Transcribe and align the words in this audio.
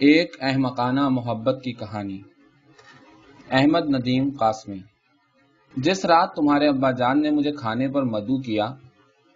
ایک 0.00 0.36
احمقانہ 0.40 1.08
محبت 1.08 1.60
کی 1.64 1.72
کہانی۔ 1.72 2.20
احمد 3.50 3.88
ندیم 3.88 4.30
قاسمی۔ 4.38 4.78
جس 5.76 6.04
رات 6.04 6.34
تمہارے 6.34 6.68
ابا 6.68 6.90
جان 6.90 7.22
نے 7.22 7.30
مجھے 7.30 7.52
کھانے 7.52 7.88
پر 7.88 8.02
مدعو 8.02 8.40
کیا، 8.40 8.74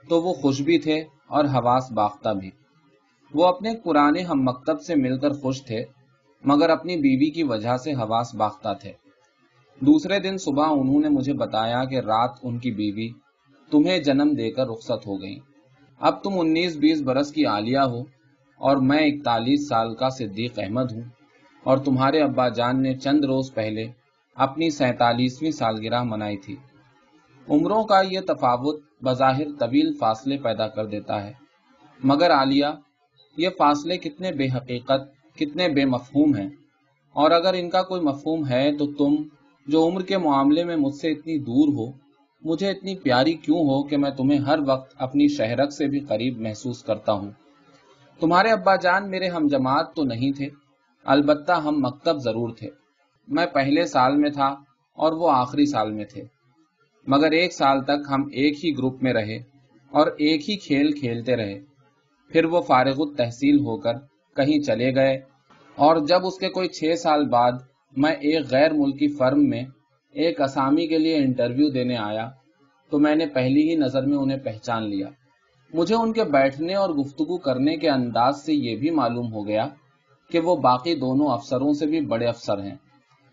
تو 0.08 0.22
وہ 0.22 0.32
خوش 0.32 0.60
بھی 0.60 0.78
تھے 0.78 1.00
اور 1.26 1.44
حواس 1.44 1.92
باختہ 1.92 2.28
بھی۔ 2.28 2.50
وہ 3.34 3.46
اپنے 3.46 3.76
پرانے 3.76 4.22
ہم 4.22 4.42
مکتب 4.42 4.80
سے 4.80 4.94
مل 4.94 5.18
کر 5.18 5.30
خوش 5.30 5.64
تھے، 5.64 5.84
مگر 6.44 6.70
اپنی 6.70 6.96
بیوی 6.96 7.30
کی 7.30 7.42
وجہ 7.42 7.76
سے 7.76 7.92
حواس 7.92 8.34
باختہ 8.34 8.68
تھے۔ 8.80 8.92
دوسرے 9.80 10.18
دن 10.18 10.36
صبح 10.36 10.66
انہوں 10.70 11.00
نے 11.00 11.08
مجھے 11.08 11.32
بتایا 11.32 11.84
کہ 11.84 11.96
رات 11.96 12.30
ان 12.42 12.58
کی 12.58 12.70
بیوی 12.70 13.08
تمہیں 13.70 13.98
جنم 13.98 14.32
دے 14.32 14.50
کر 14.50 14.66
رخصت 14.66 15.06
ہو 15.06 15.22
گئی 15.22 15.38
اب 16.00 16.22
تم 16.22 16.30
انیس 16.40 16.76
بیس 16.76 17.02
برس 17.02 17.32
کی 17.32 17.46
عالیہ 17.46 17.78
ہو 17.78 18.19
اور 18.60 18.76
میں 18.76 18.98
اکتالیس 18.98 19.68
سال 19.68 19.94
کا 19.94 20.08
صدیق 20.08 20.58
احمد 20.58 20.92
ہوں 20.92 21.02
اور 21.64 21.78
تمہارے 21.78 22.20
ابا 22.20 22.48
جان 22.48 22.82
نے 22.82 22.94
چند 22.94 23.24
روز 23.24 23.54
پہلے 23.54 23.86
اپنی 24.34 24.70
سینتالیسویں 24.70 25.50
سالگرہ 25.50 26.02
منائی 26.02 26.36
تھی۔ 26.36 26.56
عمروں 27.48 27.84
کا 27.84 28.02
یہ 28.10 28.20
تفاوت 28.20 28.82
بظاہر 29.02 29.44
طویل 29.58 29.94
فاصلے 30.00 30.36
پیدا 30.36 30.68
کر 30.68 30.86
دیتا 30.86 31.24
ہے۔ 31.24 31.32
مگر 32.04 32.30
عالیہ، 32.30 32.66
یہ 33.36 33.48
فاصلے 33.58 33.96
کتنے 33.96 34.32
بے 34.32 34.46
حقیقت، 34.56 35.36
کتنے 35.36 35.68
بے 35.68 35.84
مفہوم 35.84 36.34
ہیں۔ 36.34 36.48
اور 37.12 37.30
اگر 37.30 37.54
ان 37.54 37.70
کا 37.70 37.82
کوئی 37.82 38.00
مفہوم 38.00 38.48
ہے 38.48 38.76
تو 38.76 38.86
تم 38.86 39.16
جو 39.66 39.86
عمر 39.86 40.02
کے 40.02 40.18
معاملے 40.18 40.64
میں 40.64 40.76
مجھ 40.76 40.94
سے 40.94 41.10
اتنی 41.10 41.38
دور 41.38 41.68
ہو، 41.68 41.92
مجھے 42.42 42.70
اتنی 42.70 42.94
پیاری 42.94 43.32
کیوں 43.32 43.58
ہو 43.58 43.82
کہ 43.82 43.96
میں 43.96 44.10
تمہیں 44.10 44.38
ہر 44.38 44.58
وقت 44.66 44.94
اپنی 44.98 45.28
شہرک 45.28 45.72
سے 45.72 45.86
بھی 45.86 46.00
قریب 46.00 46.40
محسوس 46.40 46.82
کرتا 46.82 47.12
ہوں؟ 47.12 47.30
تمہارے 48.20 48.48
ابا 48.48 48.76
جان 48.76 49.10
میرے 49.10 49.28
ہم 49.28 49.46
جماعت 49.46 49.94
تو 49.94 50.04
نہیں 50.04 50.32
تھے۔ 50.32 50.48
البتہ 51.04 51.52
ہم 51.52 51.74
مکتب 51.78 52.16
ضرور 52.16 52.50
تھے۔ 52.58 52.70
میں 53.28 53.46
پہلے 53.46 53.84
سال 53.84 54.16
میں 54.16 54.30
تھا 54.30 54.46
اور 54.96 55.12
وہ 55.12 55.30
آخری 55.30 55.66
سال 55.66 55.92
میں 55.92 56.04
تھے۔ 56.04 56.22
مگر 57.06 57.30
ایک 57.30 57.52
سال 57.52 57.84
تک 57.84 58.10
ہم 58.10 58.22
ایک 58.32 58.64
ہی 58.64 58.78
گروپ 58.78 59.02
میں 59.02 59.12
رہے 59.12 59.36
اور 59.90 60.06
ایک 60.06 60.50
ہی 60.50 60.56
کھیل 60.56 60.92
کھیلتے 60.92 61.36
رہے۔ 61.36 61.60
پھر 62.30 62.44
وہ 62.44 62.60
فارغ 62.60 62.94
التحصیل 62.98 63.58
ہو 63.58 63.76
کر 63.76 63.92
کہیں 64.36 64.60
چلے 64.60 64.94
گئے 64.94 65.14
اور 65.76 65.96
جب 65.96 66.26
اس 66.26 66.38
کے 66.38 66.48
کوئی 66.48 66.68
چھ 66.68 66.98
سال 66.98 67.28
بعد 67.28 67.52
میں 67.96 68.12
ایک 68.12 68.44
غیر 68.50 68.72
ملکی 68.72 69.16
فرم 69.16 69.48
میں 69.48 69.64
ایک 70.12 70.40
اسامی 70.40 70.86
کے 70.86 70.98
لیے 70.98 71.16
انٹرویو 71.16 71.68
دینے 71.68 71.96
آیا 71.96 72.30
تو 72.90 72.98
میں 72.98 73.14
نے 73.14 73.26
پہلی 73.26 73.70
ہی 73.70 73.74
نظر 73.74 74.06
میں 74.06 74.18
انہیں 74.18 74.38
پہچان 74.38 74.82
لیا۔ 74.90 75.08
مجھے 75.74 75.94
ان 75.94 76.12
کے 76.12 76.24
بیٹھنے 76.24 76.74
اور 76.74 76.90
گفتگو 76.90 77.38
کرنے 77.38 77.76
کے 77.76 77.90
انداز 77.90 78.44
سے 78.44 78.54
یہ 78.54 78.76
بھی 78.76 78.90
معلوم 78.90 79.32
ہو 79.32 79.46
گیا 79.46 79.68
کہ 80.30 80.40
وہ 80.40 80.56
باقی 80.56 80.94
دونوں 80.94 81.26
افسروں 81.26 81.72
سے 81.72 81.86
بھی 81.86 82.00
بڑے 82.00 82.26
افسر 82.26 82.58
ہیں۔ 82.58 82.74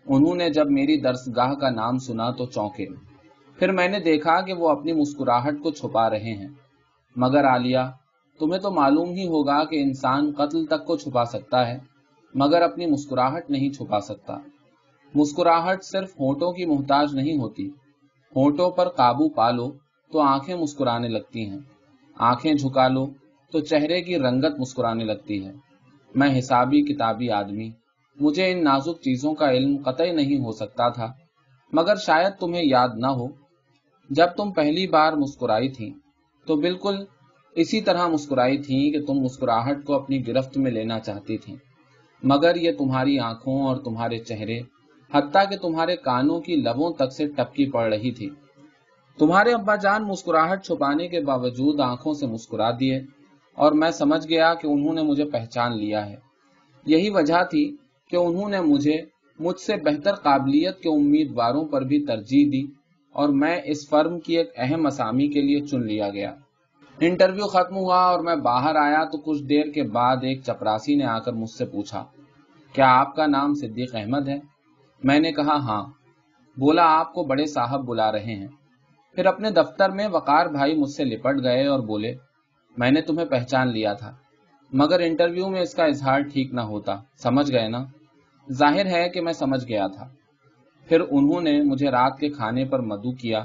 انہوں 0.06 0.34
نے 0.34 0.50
جب 0.50 0.70
میری 0.70 0.96
درس 0.96 1.28
گاہ 1.36 1.54
کا 1.54 1.70
نام 1.70 1.98
سنا 1.98 2.30
تو 2.30 2.46
چونکے۔ 2.46 2.86
پھر 3.58 3.72
میں 3.72 3.88
نے 3.88 4.00
دیکھا 4.00 4.40
کہ 4.40 4.52
وہ 4.52 4.68
اپنی 4.68 4.92
مسکراہٹ 4.92 5.54
کو 5.62 5.70
چھپا 5.70 6.10
رہے 6.10 6.34
ہیں۔ 6.34 6.48
مگر 7.16 7.44
عالیہ، 7.44 7.78
تمہیں 8.38 8.60
تو 8.60 8.70
معلوم 8.70 9.10
ہی 9.10 9.26
ہوگا 9.26 9.64
کہ 9.64 9.82
انسان 9.82 10.32
قتل 10.36 10.66
تک 10.66 10.86
کو 10.86 10.96
چھپا 10.96 11.24
سکتا 11.24 11.68
ہے، 11.68 11.78
مگر 12.34 12.62
اپنی 12.62 12.86
مسکراہٹ 12.86 13.50
نہیں 13.50 13.70
چھپا 13.70 14.00
سکتا۔ 14.00 14.38
مسکراہٹ 15.14 15.82
صرف 15.82 16.20
ہونٹوں 16.20 16.52
کی 16.52 16.64
محتاج 16.64 17.14
نہیں 17.14 17.38
ہوتی۔ 17.38 17.68
ہونٹوں 18.36 18.70
پر 18.70 18.88
قابو 18.88 19.28
پالو 19.28 19.70
تو 20.12 20.20
آنکھیں 20.20 20.56
مسکرانے 20.56 21.08
لگتی 21.08 21.50
ہیں۔ 21.50 21.58
آنکھیں 22.18 22.52
جھکا 22.52 22.88
لو 22.88 23.06
تو 23.52 23.60
چہرے 23.60 24.00
کی 24.02 24.18
رنگت 24.18 24.58
مسکرانے 24.58 25.04
لگتی 25.04 25.44
ہے۔ 25.46 25.52
میں 26.14 26.38
حسابی 26.38 26.80
کتابی 26.82 27.30
آدمی، 27.30 27.70
مجھے 28.20 28.50
ان 28.50 28.64
نازک 28.64 29.00
چیزوں 29.00 29.34
کا 29.34 29.50
علم 29.50 29.76
قطعی 29.84 30.10
نہیں 30.12 30.38
ہو 30.44 30.52
سکتا 30.52 30.88
تھا، 30.88 31.12
مگر 31.72 31.96
شاید 31.96 32.32
تمہیں 32.40 32.62
یاد 32.64 32.88
نہ 32.94 33.06
ہو۔ 33.06 33.26
جب 34.10 34.26
تم 34.36 34.52
پہلی 34.52 34.86
بار 34.86 35.12
مسکرائی 35.12 35.68
تھی 35.68 35.92
تو 36.46 36.56
بالکل 36.56 36.96
اسی 37.56 37.80
طرح 37.80 38.06
مسکرائی 38.06 38.58
تھی 38.58 38.92
کہ 38.92 39.04
تم 39.06 39.14
مسکراہٹ 39.14 39.84
کو 39.84 39.94
اپنی 39.94 40.26
گرفت 40.26 40.58
میں 40.58 40.70
لینا 40.70 41.00
چاہتی 41.00 41.36
تھی 41.38 41.54
مگر 42.22 42.56
یہ 42.56 42.72
تمہاری 42.78 43.18
آنکھوں 43.18 43.62
اور 43.62 43.76
تمہارے 43.76 44.18
چہرے، 44.18 44.58
حتیٰ 45.14 45.50
کہ 45.50 45.56
تمہارے 45.56 45.96
کانوں 45.96 46.40
کی 46.40 46.56
لبوں 46.56 46.92
تک 46.92 47.12
سے 47.12 47.26
ٹپکی 47.26 47.70
پڑ 47.70 47.92
رہی 47.92 48.10
تھی۔ 48.10 48.30
تمہارے 49.18 49.52
ابا 49.52 49.74
جان 49.76 50.02
مسکراہٹ 50.04 50.64
چھپانے 50.64 51.08
کے 51.08 51.20
باوجود 51.20 51.80
آنکھوں 51.80 52.14
سے 52.14 52.26
مسکرا 52.26 52.70
دیے 52.80 52.96
اور 53.56 53.72
میں 53.72 53.90
سمجھ 53.90 54.28
گیا 54.28 54.54
کہ 54.54 54.66
انہوں 54.66 54.94
نے 54.94 55.02
مجھے 55.02 55.24
پہچان 55.24 55.76
لیا 55.78 56.06
ہے۔ 56.06 56.16
یہی 56.86 57.10
وجہ 57.10 57.42
تھی 57.50 57.64
کہ 58.10 58.16
انہوں 58.16 58.48
نے 58.48 58.60
مجھے 58.60 58.96
مجھ 59.38 59.60
سے 59.60 59.76
بہتر 59.76 60.14
قابلیت 60.14 60.78
کے 60.80 60.88
امیدواروں 60.88 61.64
پر 61.64 61.82
بھی 61.82 62.04
ترجیح 62.06 62.48
دی 62.52 62.62
اور 63.14 63.28
میں 63.28 63.60
اس 63.64 63.88
فرم 63.88 64.18
کی 64.20 64.36
ایک 64.36 64.50
اہم 64.56 64.86
اسامی 64.86 65.28
کے 65.28 65.40
لیے 65.40 65.60
چن 65.60 65.86
لیا 65.86 66.08
گیا۔ 66.10 66.34
انٹرویو 66.98 67.46
ختم 67.46 67.76
ہوا 67.76 68.00
اور 68.02 68.20
میں 68.20 68.36
باہر 68.36 68.76
آیا 68.76 69.04
تو 69.04 69.18
کچھ 69.18 69.42
دیر 69.42 69.66
کے 69.70 69.82
بعد 69.82 70.16
ایک 70.22 70.42
چپراسی 70.42 70.94
نے 70.94 71.04
آ 71.04 71.18
کر 71.18 71.32
مجھ 71.32 71.50
سے 71.50 71.64
پوچھا، 71.64 72.04
کیا 72.74 72.88
آپ 73.00 73.14
کا 73.16 73.26
نام 73.26 73.54
صدیق 73.54 73.94
احمد 73.94 74.28
ہے؟ 74.28 74.38
میں 75.04 75.18
نے 75.18 75.32
کہا 75.32 75.56
ہاں۔ 75.56 75.82
بولا، 76.56 76.84
آپ 77.00 77.12
کو 77.14 77.22
بڑے 77.22 77.46
صاحب 77.46 77.84
بلا 77.86 78.12
رہے 78.12 78.34
ہیں۔ 78.34 78.48
پھر 79.18 79.26
اپنے 79.26 79.50
دفتر 79.50 79.90
میں 79.90 80.06
وقار 80.08 80.46
بھائی 80.46 80.74
مجھ 80.74 80.90
سے 80.90 81.04
لپٹ 81.04 81.42
گئے 81.44 81.66
اور 81.66 81.80
بولے، 81.86 82.12
میں 82.76 82.90
نے 82.90 83.00
تمہیں 83.00 83.24
پہچان 83.26 83.68
لیا 83.68 83.92
تھا، 83.92 84.10
مگر 84.72 85.00
انٹرویو 85.00 85.48
میں 85.48 85.60
اس 85.60 85.74
کا 85.74 85.84
اظہار 85.84 86.20
ٹھیک 86.32 86.52
نہ 86.54 86.60
ہوتا، 86.60 86.94
سمجھ 87.22 87.50
گئے 87.52 87.68
نا؟ 87.68 87.82
ظاہر 88.48 88.86
ہے 88.86 89.08
کہ 89.08 89.20
میں 89.20 89.32
سمجھ 89.32 89.64
گیا 89.68 89.86
تھا۔ 89.86 90.06
پھر 90.86 91.00
انہوں 91.00 91.40
نے 91.40 91.60
مجھے 91.62 91.90
رات 91.90 92.18
کے 92.18 92.28
کھانے 92.28 92.64
پر 92.64 92.80
مدعو 92.80 93.12
کیا، 93.12 93.40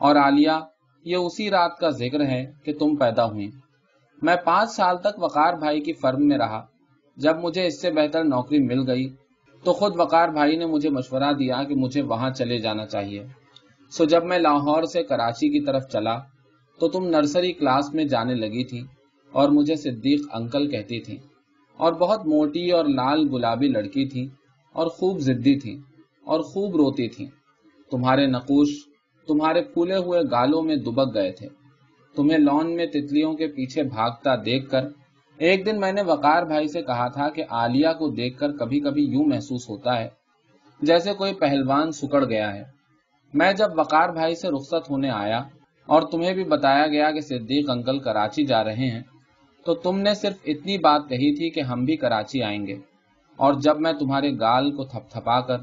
اور 0.00 0.16
عالیہ 0.16 0.58
یہ 1.06 1.16
اسی 1.16 1.50
رات 1.50 1.76
کا 1.78 1.88
ذکر 1.94 2.24
ہے 2.26 2.40
کہ 2.64 2.72
تم 2.78 2.94
پیدا 2.96 3.24
ہوئی 3.24 3.48
میں 4.22 4.36
پانچ 4.44 4.70
سال 4.70 4.98
تک 4.98 5.18
وقار 5.18 5.54
بھائی 5.54 5.80
کی 5.80 5.92
فرم 5.92 6.26
میں 6.28 6.38
رہا۔ 6.38 6.62
جب 7.16 7.42
مجھے 7.42 7.66
اس 7.66 7.80
سے 7.82 7.90
بہتر 7.90 8.24
نوکری 8.24 8.62
مل 8.66 8.86
گئی، 8.88 9.08
تو 9.64 9.72
خود 9.72 9.98
وقار 9.98 10.28
بھائی 10.28 10.56
نے 10.56 10.66
مجھے 10.66 10.90
مشورہ 10.90 11.32
دیا 11.32 11.62
کہ 11.64 11.74
مجھے 11.74 12.02
وہاں 12.02 12.30
چلے 12.30 12.58
جانا 12.58 12.86
چاہیے۔ 12.86 13.24
سو 13.90 14.04
جب 14.04 14.24
میں 14.24 14.38
لاہور 14.38 14.82
سے 14.82 15.02
کراچی 15.02 15.48
کی 15.48 15.60
طرف 15.60 15.88
چلا 15.88 16.18
تو 16.78 16.88
تم 16.88 17.06
نرسری 17.06 17.52
کلاس 17.52 17.94
میں 17.94 18.04
جانے 18.04 18.34
لگی 18.34 18.64
تھی 18.64 18.82
اور 19.32 19.48
مجھے 19.48 19.76
صدیق 19.76 20.20
انکل 20.32 20.70
کہتی 20.70 21.00
تھی 21.00 21.16
اور 21.76 21.92
بہت 21.92 22.26
موٹی 22.26 22.70
اور 22.70 22.84
لال 22.84 23.28
گلابی 23.32 23.68
لڑکی 23.68 24.08
تھی 24.08 24.28
اور 24.72 24.86
خوب 24.86 25.18
زدی 25.18 25.58
تھی 25.58 25.78
اور 26.24 26.40
خوب 26.40 26.76
روتی 26.76 27.08
تھی۔ 27.08 27.26
تمہارے 27.90 28.26
نقوش، 28.26 28.68
تمہارے 29.28 29.62
پھولے 29.62 29.96
ہوئے 29.96 30.20
گالوں 30.30 30.62
میں 30.62 30.76
دبک 30.76 31.14
گئے 31.14 31.32
تھے۔ 31.32 31.48
تمہیں 32.16 32.38
لون 32.38 32.76
میں 32.76 32.86
تتلیوں 32.86 33.32
کے 33.32 33.46
پیچھے 33.46 33.82
بھاگتا 33.82 34.36
دیکھ 34.36 34.70
کر 34.70 34.88
ایک 35.38 35.66
دن 35.66 35.80
میں 35.80 35.92
نے 35.92 36.02
وقار 36.02 36.42
بھائی 36.42 36.68
سے 36.68 36.82
کہا 36.82 37.08
تھا 37.08 37.28
کہ 37.28 37.44
آلیا 37.48 37.92
کو 37.92 38.08
دیکھ 38.08 38.38
کر 38.38 38.52
کبھی 38.52 38.80
کبھی 38.80 39.04
یوں 39.04 39.24
محسوس 39.24 39.68
ہوتا 39.68 39.98
ہے 39.98 40.08
جیسے 40.80 41.12
کوئی 41.12 41.34
پہلوان 41.34 41.90
سکڑ 41.92 42.24
گیا 42.24 42.54
ہے۔ 42.54 42.77
میں 43.34 43.52
جب 43.52 43.78
وقار 43.78 44.08
بھائی 44.08 44.34
سے 44.34 44.48
رخصت 44.48 44.90
ہونے 44.90 45.10
آیا 45.10 45.38
اور 45.88 46.02
تمہیں 46.02 46.34
بھی 46.34 46.44
بتایا 46.44 46.86
گیا 46.86 47.10
کہ 47.10 47.20
صدیق 47.20 47.70
انکل 47.70 47.98
کراچی 47.98 48.44
جا 48.46 48.64
رہے 48.64 48.90
ہیں، 48.90 49.02
تو 49.66 49.74
تم 49.74 49.98
نے 49.98 50.14
صرف 50.14 50.36
اتنی 50.46 50.78
بات 50.78 51.08
کہی 51.08 51.34
تھی 51.36 51.50
کہ 51.50 51.60
ہم 51.60 51.84
بھی 51.84 51.96
کراچی 51.96 52.42
آئیں 52.42 52.66
گے۔ 52.66 52.76
اور 53.38 53.54
جب 53.54 53.80
میں 53.80 53.92
تمہارے 53.92 54.30
گال 54.40 54.70
کو 54.70 54.84
تھپ 54.84 55.10
تھپا 55.10 55.40
کر 55.40 55.56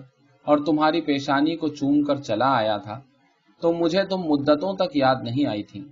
اور 0.47 0.57
تمہاری 0.57 1.01
پیشانی 1.01 1.55
کو 1.55 1.67
چوم 1.67 2.03
کر 2.03 2.15
چلا 2.15 2.51
آیا 2.55 2.77
تھا، 2.77 2.99
تو 3.61 3.73
مجھے 3.73 4.03
تم 4.03 4.21
مدتوں 4.25 4.73
تک 4.73 4.95
یاد 4.95 5.15
نہیں 5.23 5.45
آئی 5.45 5.63
تھی 5.63 5.83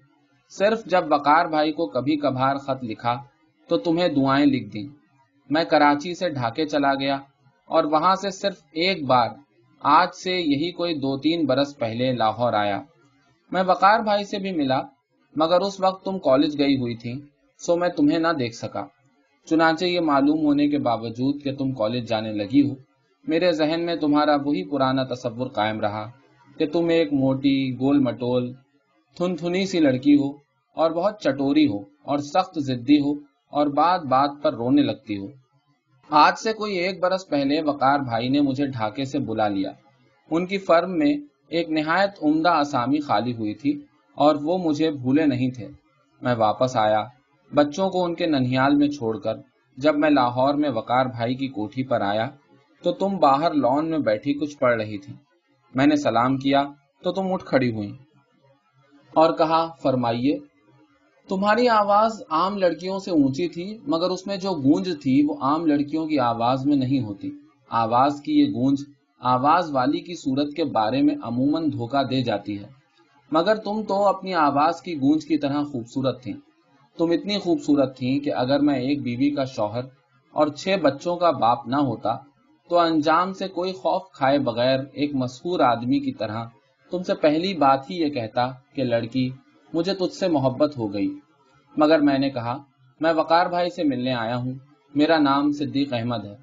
صرف 0.52 0.86
جب 0.86 1.12
وقار 1.12 1.46
بھائی 1.46 1.72
کو 1.72 1.88
کبھی 1.88 2.16
کبھار 2.16 2.56
خط 2.56 2.84
لکھا، 2.84 3.16
تو 3.70 3.78
تمہیں 3.78 4.08
دعائیں 4.08 4.46
لکھ 4.46 4.74
دیں۔ 4.74 4.88
میں 5.50 5.64
کراچی 5.64 6.16
سے 6.16 6.30
ڈھاکے 6.30 6.66
چلا 6.66 6.94
گیا 6.94 7.18
اور 7.69 7.84
وہاں 7.84 8.16
سے 8.16 8.30
صرف 8.30 8.62
ایک 8.72 9.06
بار 9.06 9.30
آج 9.83 10.07
سے 10.24 10.31
یہی 10.31 10.71
کوئی 10.71 10.94
دو 10.95 11.18
تین 11.18 11.45
برس 11.45 11.77
پہلے 11.77 12.12
لاہور 12.12 12.53
آیا۔ 12.53 12.81
میں 13.51 13.63
وقار 13.68 14.00
بھائی 14.00 14.24
سے 14.24 14.39
بھی 14.39 14.51
ملا، 14.51 14.81
مگر 15.35 15.62
اس 15.62 15.80
وقت 15.80 16.06
تم 16.06 16.19
کالج 16.19 16.59
گئی 16.59 16.77
ہوئی 16.77 16.95
تھی، 16.95 17.13
سو 17.59 17.75
میں 17.77 17.89
تمہیں 17.89 18.19
نہ 18.19 18.27
دیکھ 18.39 18.56
سکا۔ 18.56 18.85
چنانچہ 19.45 19.85
یہ 19.85 20.00
معلوم 20.00 20.45
ہونے 20.45 20.68
کے 20.68 20.77
باوجود 20.77 21.44
کہ 21.44 21.56
تم 21.56 21.71
کالج 21.71 22.09
جانے 22.09 22.31
لگی 22.33 22.69
ہو، 22.69 22.75
میرے 23.27 23.51
ذہن 23.51 23.85
میں 23.85 23.95
تمہارا 23.95 24.35
وہی 24.35 24.63
پرانا 24.69 25.03
تصور 25.03 25.47
قائم 25.47 25.80
رہا 25.81 26.06
کہ 26.57 26.65
تم 26.68 26.89
ایک 26.89 27.13
موٹی، 27.13 27.80
گول 27.80 28.00
مٹول 28.00 28.53
تھن 29.18 29.35
تھنی 29.35 29.65
سی 29.65 29.80
لڑکی 29.80 30.15
ہو، 30.15 30.30
اور 30.77 30.91
بہت 30.91 31.21
چٹوری 31.21 31.68
ہو، 31.68 31.80
اور 32.03 32.18
سخت 32.18 32.59
ضدی 32.59 33.00
ہو، 33.00 33.13
اور 33.50 33.68
بات 33.68 34.01
بات 34.01 34.31
پر 34.44 34.53
رونے 34.53 34.81
لگتی 34.81 35.18
ہو۔ 35.18 35.27
آج 36.10 36.40
سے 36.40 36.54
کوئی 36.54 36.76
ایک 36.76 37.00
برس 37.00 37.30
پہلے 37.30 37.62
وقار 37.62 38.00
بھائی 38.00 38.30
نے 38.30 38.42
مجھے 38.42 38.68
ڈھاکے 38.68 39.06
سے 39.06 39.20
بلا 39.20 39.48
لیا۔ 39.48 39.72
ان 40.32 40.46
کی 40.46 40.58
فرم 40.58 40.98
میں 40.98 41.18
ایک 41.50 41.70
نہایت 41.70 42.10
عمدہ 42.24 42.50
اسامی 42.50 43.00
خالی 43.00 43.34
ہوئی 43.34 43.54
تھی 43.54 43.82
اور 44.16 44.36
وہ 44.36 44.58
مجھے 44.58 44.92
بھولے 44.92 45.26
نہیں 45.26 45.52
تھے۔ 45.52 45.68
میں 46.22 46.36
واپس 46.36 46.78
آیا، 46.78 47.04
بچوں 47.54 47.90
کو 47.90 48.04
ان 48.04 48.16
کے 48.16 48.26
ننیال 48.26 48.76
میں 48.76 48.88
چھوڑ 48.88 49.20
کر۔ 49.20 49.34
جب 49.78 49.98
میں 49.98 50.10
لاہور 50.10 50.54
میں 50.54 50.70
وقار 50.70 51.06
بھائی 51.06 51.36
کی 51.36 51.48
کوٹھی 51.48 51.84
پر 51.84 52.02
آیا، 52.02 52.30
تو 52.84 52.92
تم 52.92 53.18
باہر 53.18 53.54
لان 53.54 53.90
میں 53.90 54.00
بیٹھی 54.00 54.34
کچھ 54.34 54.58
پڑھ 54.58 54.76
رہی 54.76 54.98
تھی۔ 54.98 55.14
میں 55.76 55.88
نے 55.88 55.96
سلام 55.96 56.38
کیا، 56.38 56.64
تو 57.04 57.12
تم 57.12 57.34
اٹھ 57.34 57.46
کھڑی 57.46 57.72
ہوئی 57.72 57.98
اور 59.14 59.34
کہا، 59.34 59.68
فرمائیے 59.82 60.38
تمہاری 61.30 61.68
آواز 61.68 62.24
عام 62.30 62.58
لڑکیوں 62.58 63.00
سے 63.00 63.12
اونچی 63.12 63.48
تھی، 63.48 63.78
مگر 63.88 64.10
اس 64.10 64.28
میں 64.28 64.38
جو 64.38 64.52
گونج 64.52 64.90
تھی 65.02 65.25
وہ 65.28 65.36
عام 65.42 65.66
لڑکیوں 65.66 66.08
کی 66.08 66.20
آواز 66.20 66.66
میں 66.66 66.75
نہیں 66.75 67.04
ہوتی۔ 67.04 67.30
آواز 67.70 68.22
کی 68.22 68.40
یہ 68.40 68.46
گونج 68.46 68.81
آواز 69.20 69.72
والی 69.72 70.00
کی 70.00 70.16
صورت 70.16 70.54
کے 70.54 70.64
بارے 70.64 71.02
میں 71.02 71.16
عموماً 71.24 71.72
دھوکہ 71.72 72.04
دے 72.04 72.22
جاتی 72.22 72.60
ہے۔ 72.60 72.68
مگر 73.31 73.56
تم 73.56 73.81
تو 73.88 74.04
اپنی 74.04 74.34
آواز 74.34 74.81
کی 74.81 75.02
گونج 75.02 75.25
کی 75.25 75.38
طرح 75.38 75.64
خوبصورت 75.64 76.24
تھیں۔ 76.24 76.34
تم 76.98 77.12
اتنی 77.12 77.38
خوبصورت 77.38 77.98
تھیں 77.98 78.19
کہ 78.19 78.34
اگر 78.34 78.60
میں 78.60 78.76
ایک 78.76 79.02
بیوی 79.02 79.30
کا 79.30 79.44
شوہر 79.44 79.81
اور 80.31 80.48
چھ 80.48 80.76
بچوں 80.81 81.16
کا 81.16 81.31
باپ 81.31 81.68
نہ 81.68 81.76
ہوتا، 81.76 82.18
تو 82.69 82.80
انجام 82.80 83.34
سے 83.34 83.48
کوئی 83.48 83.72
خوف 83.72 84.02
کھائے 84.14 84.40
بغیر 84.40 84.80
ایک 84.94 85.16
مشہور 85.16 85.60
آدمی 85.60 86.00
کی 86.00 86.12
طرح 86.12 86.46
تم 86.92 87.04
سے 87.04 87.14
پہلی 87.14 87.54
بات 87.54 87.92
ہی 87.92 87.96
یہ 87.96 88.10
کہتا 88.10 88.52
کہ 88.74 88.84
لڑکی 88.84 89.30
مجھے 89.74 89.94
تجھ 89.94 90.14
سے 90.14 90.28
محبت 90.28 90.78
ہو 90.78 90.94
گئی۔ 90.94 91.20
مگر 91.78 92.00
میں 92.00 92.20
نے 92.20 92.30
کہا، 92.30 92.58
میں 93.00 93.14
وقار 93.14 93.46
بھائی 93.46 93.70
سے 93.70 93.84
ملنے 93.84 94.14
آیا 94.14 94.38
ہوں۔ 94.38 94.54
میرا 94.96 95.18
نام 95.18 95.52
صدیق 95.52 95.94
احمد 95.94 96.25
ہے۔ 96.25 96.36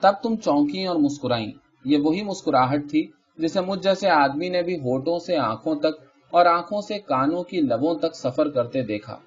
تب 0.00 0.12
تم 0.22 0.36
چونکی 0.36 0.84
اور 0.84 0.96
مسکرائیں۔ 0.96 1.52
یہ 1.84 1.98
وہی 1.98 2.22
مسکراہٹ 2.22 2.90
تھی 2.90 3.10
جسے 3.38 3.60
مجھ 3.60 3.80
جیسے 3.80 4.08
آدمی 4.08 4.48
نے 4.48 4.62
بھی 4.62 4.76
ہوٹوں 4.76 5.18
سے 5.18 5.36
آنکھوں 5.36 5.74
تک 5.74 6.02
اور 6.30 6.46
آنکھوں 6.46 6.80
سے 6.80 6.98
کانوں 6.98 7.42
کی 7.42 7.60
لبوں 7.60 7.94
تک 7.94 8.14
سفر 8.14 8.48
کرتے 8.48 8.82
دیکھا۔ 8.82 9.18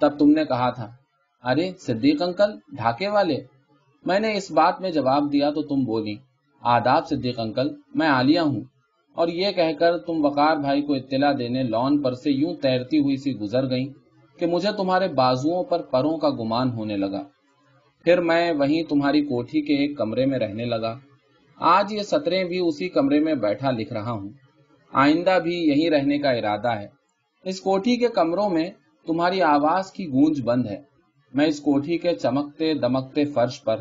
تب 0.00 0.18
تم 0.18 0.30
نے 0.30 0.44
کہا 0.44 0.70
تھا، 0.70 0.90
ارے 1.44 1.70
صدیق 1.78 2.22
انکل، 2.22 2.58
ڈھاکے 2.72 3.08
والے۔ 3.08 3.36
میں 4.06 4.18
نے 4.18 4.36
اس 4.36 4.50
بات 4.50 4.80
میں 4.80 4.90
جواب 4.90 5.32
دیا 5.32 5.50
تو 5.50 5.62
تم 5.62 5.84
بولی، 5.84 6.16
آداب 6.62 7.08
صدیق 7.08 7.40
انکل، 7.40 7.68
میں 7.94 8.08
عالیہ 8.08 8.40
ہوں۔ 8.40 8.60
اور 9.16 9.28
یہ 9.28 9.52
کہہ 9.52 9.72
کر 9.78 9.98
تم 9.98 10.24
وقار 10.24 10.56
بھائی 10.56 10.82
کو 10.82 10.94
اطلاع 10.94 11.32
دینے 11.38 11.62
لون 11.62 12.02
پر 12.02 12.14
سے 12.14 12.30
یوں 12.30 12.54
تیرتی 12.54 12.98
ہوئی 12.98 13.16
سی 13.16 13.32
گزر 13.32 13.70
گئیں 13.70 13.88
کہ 14.38 14.46
مجھے 14.46 14.68
تمہارے 14.76 15.08
بازوؤں 15.08 15.64
پر 15.64 15.82
پروں 15.82 16.16
کا 16.16 16.30
گمان 16.30 16.70
ہونے 16.70 16.96
لگا۔ 16.96 17.22
پھر 18.04 18.20
میں 18.20 18.52
وہیں 18.52 18.82
تمہاری 18.82 19.20
کوٹھی 19.20 19.60
کے 19.60 19.74
ایک 19.74 19.98
کمرے 19.98 20.26
میں 20.26 20.38
رہنے 20.38 20.64
لگا۔ 20.64 20.94
آج 21.56 21.92
یہ 21.92 22.02
سطریں 22.02 22.44
بھی 22.44 22.58
اسی 22.58 22.88
کمرے 22.88 23.20
میں 23.20 23.34
بیٹھا 23.34 23.70
لکھ 23.70 23.92
رہا 23.92 24.10
ہوں۔ 24.10 24.28
آئندہ 24.92 25.38
بھی 25.42 25.54
یہیں 25.54 25.90
رہنے 25.90 26.18
کا 26.18 26.30
ارادہ 26.30 26.68
ہے۔ 26.68 26.86
اس 27.44 27.60
کوٹھی 27.60 27.96
کے 27.96 28.08
کمروں 28.08 28.50
میں 28.50 28.70
تمہاری 29.06 29.42
آواز 29.42 29.92
کی 29.92 30.06
گونج 30.06 30.42
بند 30.42 30.66
ہے۔ 30.66 30.82
میں 31.34 31.46
اس 31.46 31.60
کوٹھی 31.60 31.98
کے 31.98 32.14
چمکتے 32.14 32.74
دمکتے 32.74 33.24
فرش 33.24 33.62
پر 33.64 33.76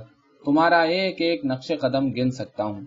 تمہارا 0.45 0.81
ایک 0.81 1.21
ایک 1.21 1.45
نقش 1.45 1.71
قدم 1.81 2.09
گن 2.09 2.31
سکتا 2.31 2.63
ہوں۔ 2.63 2.81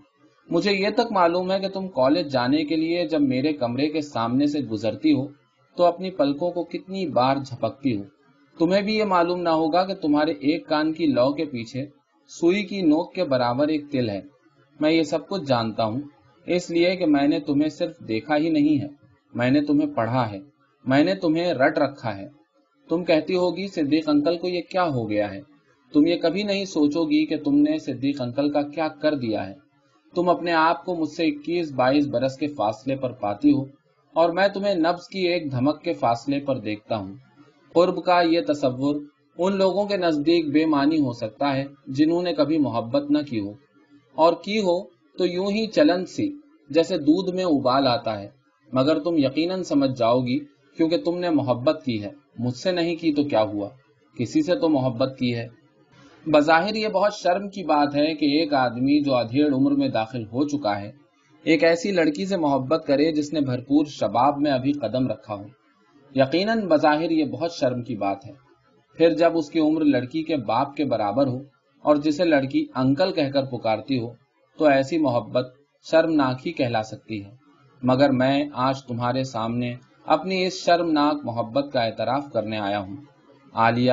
مجھے 0.50 0.72
یہ 0.72 0.88
تک 0.96 1.12
معلوم 1.12 1.52
ہے 1.52 1.60
کہ 1.60 1.68
تم 1.68 1.88
کالج 1.88 2.32
جانے 2.32 2.64
کے 2.64 2.76
لیے 2.76 3.06
جب 3.06 3.20
میرے 3.20 3.52
کمرے 3.52 3.88
کے 3.88 4.00
سامنے 4.00 4.46
سے 4.46 4.60
گزرتی 4.60 5.12
ہو، 5.12 5.26
تو 5.76 5.84
اپنی 5.84 6.10
پلکوں 6.10 6.50
کو 6.50 6.64
کتنی 6.64 7.06
بار 7.06 7.36
جھپکتی 7.36 7.96
ہو۔ 7.96 8.02
تمہیں 8.58 8.82
بھی 8.82 8.96
یہ 8.96 9.04
معلوم 9.04 9.40
نہ 9.40 9.48
ہوگا 9.48 9.84
کہ 9.84 9.94
تمہارے 9.94 10.30
ایک 10.30 10.68
کان 10.68 10.92
کی 10.92 11.06
لو 11.06 11.32
کے 11.32 11.44
پیچھے 11.44 11.86
سوئی 12.28 12.62
کی 12.62 12.80
نوک 12.82 13.14
کے 13.14 13.24
برابر 13.24 13.68
ایک 13.68 13.90
تل 13.90 14.08
ہے۔ 14.10 14.20
میں 14.80 14.90
یہ 14.90 15.02
سب 15.02 15.28
کچھ 15.28 15.44
جانتا 15.44 15.84
ہوں، 15.84 16.00
اس 16.46 16.70
لیے 16.70 16.96
کہ 16.96 17.06
میں 17.06 17.28
نے 17.28 17.40
تمہیں 17.40 17.68
صرف 17.68 17.98
دیکھا 18.08 18.36
ہی 18.36 18.50
نہیں 18.50 18.82
ہے، 18.82 18.88
میں 19.34 19.50
نے 19.50 19.60
تمہیں 19.60 19.94
پڑھا 19.94 20.30
ہے، 20.30 20.38
میں 20.84 21.04
نے 21.04 21.14
تمہیں 21.14 21.52
رٹ 21.54 21.78
رکھا 21.78 22.16
ہے۔ 22.16 22.28
تم 22.88 23.04
کہتی 23.04 23.36
ہوگی، 23.36 23.66
صدیق 23.66 24.08
انکل 24.08 24.38
کو 24.38 24.48
یہ 24.48 24.60
کیا 24.70 24.84
ہو 24.84 25.10
گیا 25.10 25.30
ہے؟ 25.30 25.40
تم 25.92 26.06
یہ 26.06 26.16
کبھی 26.16 26.42
نہیں 26.42 26.64
سوچو 26.64 27.04
گی 27.04 27.26
کہ 27.26 27.36
تم 27.36 27.54
نے 27.54 27.78
صدیق 27.78 28.20
انکل 28.20 28.52
کا 28.52 28.62
کیا 28.62 28.88
کر 28.88 29.14
دیا 29.14 29.48
ہے۔ 29.48 29.67
تم 30.14 30.28
اپنے 30.28 30.52
آپ 30.52 30.84
کو 30.84 30.94
مجھ 30.94 31.08
سے 31.08 31.26
اکیس 31.26 31.72
بائیس 31.72 32.06
برس 32.06 32.37
کے 32.37 32.46
فاصلے 32.46 32.96
پر 32.96 33.12
پاتی 33.12 33.52
ہو 33.52 33.64
اور 34.14 34.31
میں 34.31 34.49
تمہیں 34.49 34.75
نبز 34.75 35.08
کی 35.08 35.19
ایک 35.19 35.52
دھمک 35.52 35.82
کے 35.82 35.93
فاصلے 35.93 36.40
پر 36.40 36.58
دیکھتا 36.58 36.96
ہوں۔ 36.96 37.14
قرب 37.72 38.05
کا 38.05 38.20
یہ 38.20 38.40
تصور 38.49 39.00
ان 39.38 39.56
لوگوں 39.56 39.87
کے 39.87 39.96
نزدیک 39.96 40.49
بے 40.49 40.66
معنی 40.66 40.99
ہو 40.99 41.12
سکتا 41.12 41.56
ہے 41.56 41.64
جنہوں 41.87 42.22
نے 42.22 42.34
کبھی 42.34 42.58
محبت 42.58 43.10
نہ 43.10 43.19
کی 43.31 43.40
ہو۔ 43.40 43.52
اور 44.14 44.32
کی 44.32 44.58
ہو 44.58 44.84
تو 45.19 45.26
یوں 45.26 45.46
ہی 45.46 45.66
چلن 45.66 46.06
سی، 46.06 46.32
جیسے 46.70 46.99
دودھ 46.99 47.37
میں 47.37 47.44
ابال 47.44 47.87
آتا 47.87 48.20
ہے۔ 48.20 48.28
مگر 48.72 48.99
تم 48.99 49.14
یقیناً 49.16 49.62
سمجھ 49.62 49.99
جاؤ 49.99 50.20
گی، 50.20 50.38
کیونکہ 50.76 50.96
تم 50.96 51.19
نے 51.19 51.31
محبت 51.31 51.82
کی 51.84 52.02
ہے۔ 52.02 52.11
مجھ 52.38 52.54
سے 52.54 52.72
نہیں 52.72 52.96
کی 52.96 53.14
تو 53.14 53.25
کیا 53.25 53.43
ہوا؟ 53.43 53.69
کسی 54.19 54.43
سے 54.43 54.54
تو 54.54 54.69
محبت 54.69 55.19
کی 55.19 55.34
ہے۔ 55.34 55.57
بظاہر 56.26 56.74
یہ 56.74 56.88
بہت 56.88 57.14
شرم 57.14 57.48
کی 57.48 57.64
بات 57.64 57.94
ہے 57.94 58.14
کہ 58.14 58.24
ایک 58.24 58.54
آدمی 58.54 59.04
جو 59.04 59.14
ادھیڑ 59.16 59.54
عمر 59.54 59.70
میں 59.70 59.88
داخل 59.88 60.22
ہو 60.22 60.48
چکا 60.48 60.80
ہے، 60.80 60.92
ایک 61.42 61.64
ایسی 61.64 61.92
لڑکی 61.92 62.26
سے 62.26 62.36
محبت 62.36 62.84
کرے 62.86 63.12
جس 63.12 63.32
نے 63.32 63.40
بھرپور 63.40 63.86
شباب 63.86 64.40
میں 64.40 64.50
ابھی 64.50 64.72
قدم 64.72 65.08
رکھا 65.08 65.34
ہو۔ 65.34 65.44
یقیناً 66.14 66.60
بظاہر 66.60 67.10
یہ 67.10 67.24
بہت 67.24 67.52
شرم 67.52 67.82
کی 67.82 67.96
بات 67.96 68.26
ہے۔ 68.26 68.32
پھر 68.96 69.10
جب 69.10 69.38
اس 69.38 69.50
کی 69.50 69.60
عمر 69.60 69.84
لڑکی 69.84 70.22
کے 70.22 70.36
باپ 70.36 70.76
کے 70.76 70.84
برابر 70.84 71.26
ہو 71.26 71.38
اور 71.82 71.96
جسے 71.96 72.24
لڑکی 72.24 72.66
انکل 72.74 73.12
کہہ 73.12 73.30
کر 73.30 73.44
پکارتی 73.44 74.00
ہو، 74.00 74.12
تو 74.58 74.64
ایسی 74.64 74.98
محبت 74.98 75.46
شرمناک 75.90 76.46
ہی 76.46 76.52
کہلا 76.52 76.82
سکتی 76.82 77.24
ہے۔ 77.24 77.30
مگر 77.82 78.10
میں 78.10 78.44
آج 78.54 78.84
تمہارے 78.84 79.24
سامنے 79.24 79.74
اپنی 80.06 80.46
اس 80.46 80.64
شرمناک 80.64 81.16
محبت 81.24 81.72
کا 81.72 81.80
اعتراف 81.80 82.24
کرنے 82.32 82.58
آیا 82.58 82.80
ہوں۔ 82.80 82.96
عالیہ، 83.52 83.92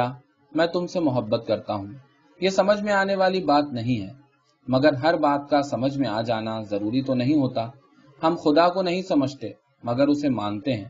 میں 0.55 0.67
تم 0.67 0.87
سے 0.87 0.99
محبت 0.99 1.47
کرتا 1.47 1.73
ہوں۔ 1.73 1.87
یہ 2.41 2.49
سمجھ 2.49 2.81
میں 2.81 2.93
آنے 2.93 3.15
والی 3.15 3.43
بات 3.43 3.63
نہیں 3.71 4.07
ہے، 4.07 4.13
مگر 4.67 4.93
ہر 4.93 5.17
بات 5.17 5.49
کا 5.49 5.61
سمجھ 5.61 5.97
میں 5.97 6.09
آ 6.09 6.21
جانا 6.21 6.61
ضروری 6.61 7.01
تو 7.01 7.13
نہیں 7.13 7.35
ہوتا۔ 7.35 7.67
ہم 8.23 8.35
خدا 8.43 8.69
کو 8.69 8.81
نہیں 8.81 9.01
سمجھتے، 9.01 9.49
مگر 9.83 10.07
اسے 10.07 10.29
مانتے 10.29 10.73
ہیں۔ 10.73 10.89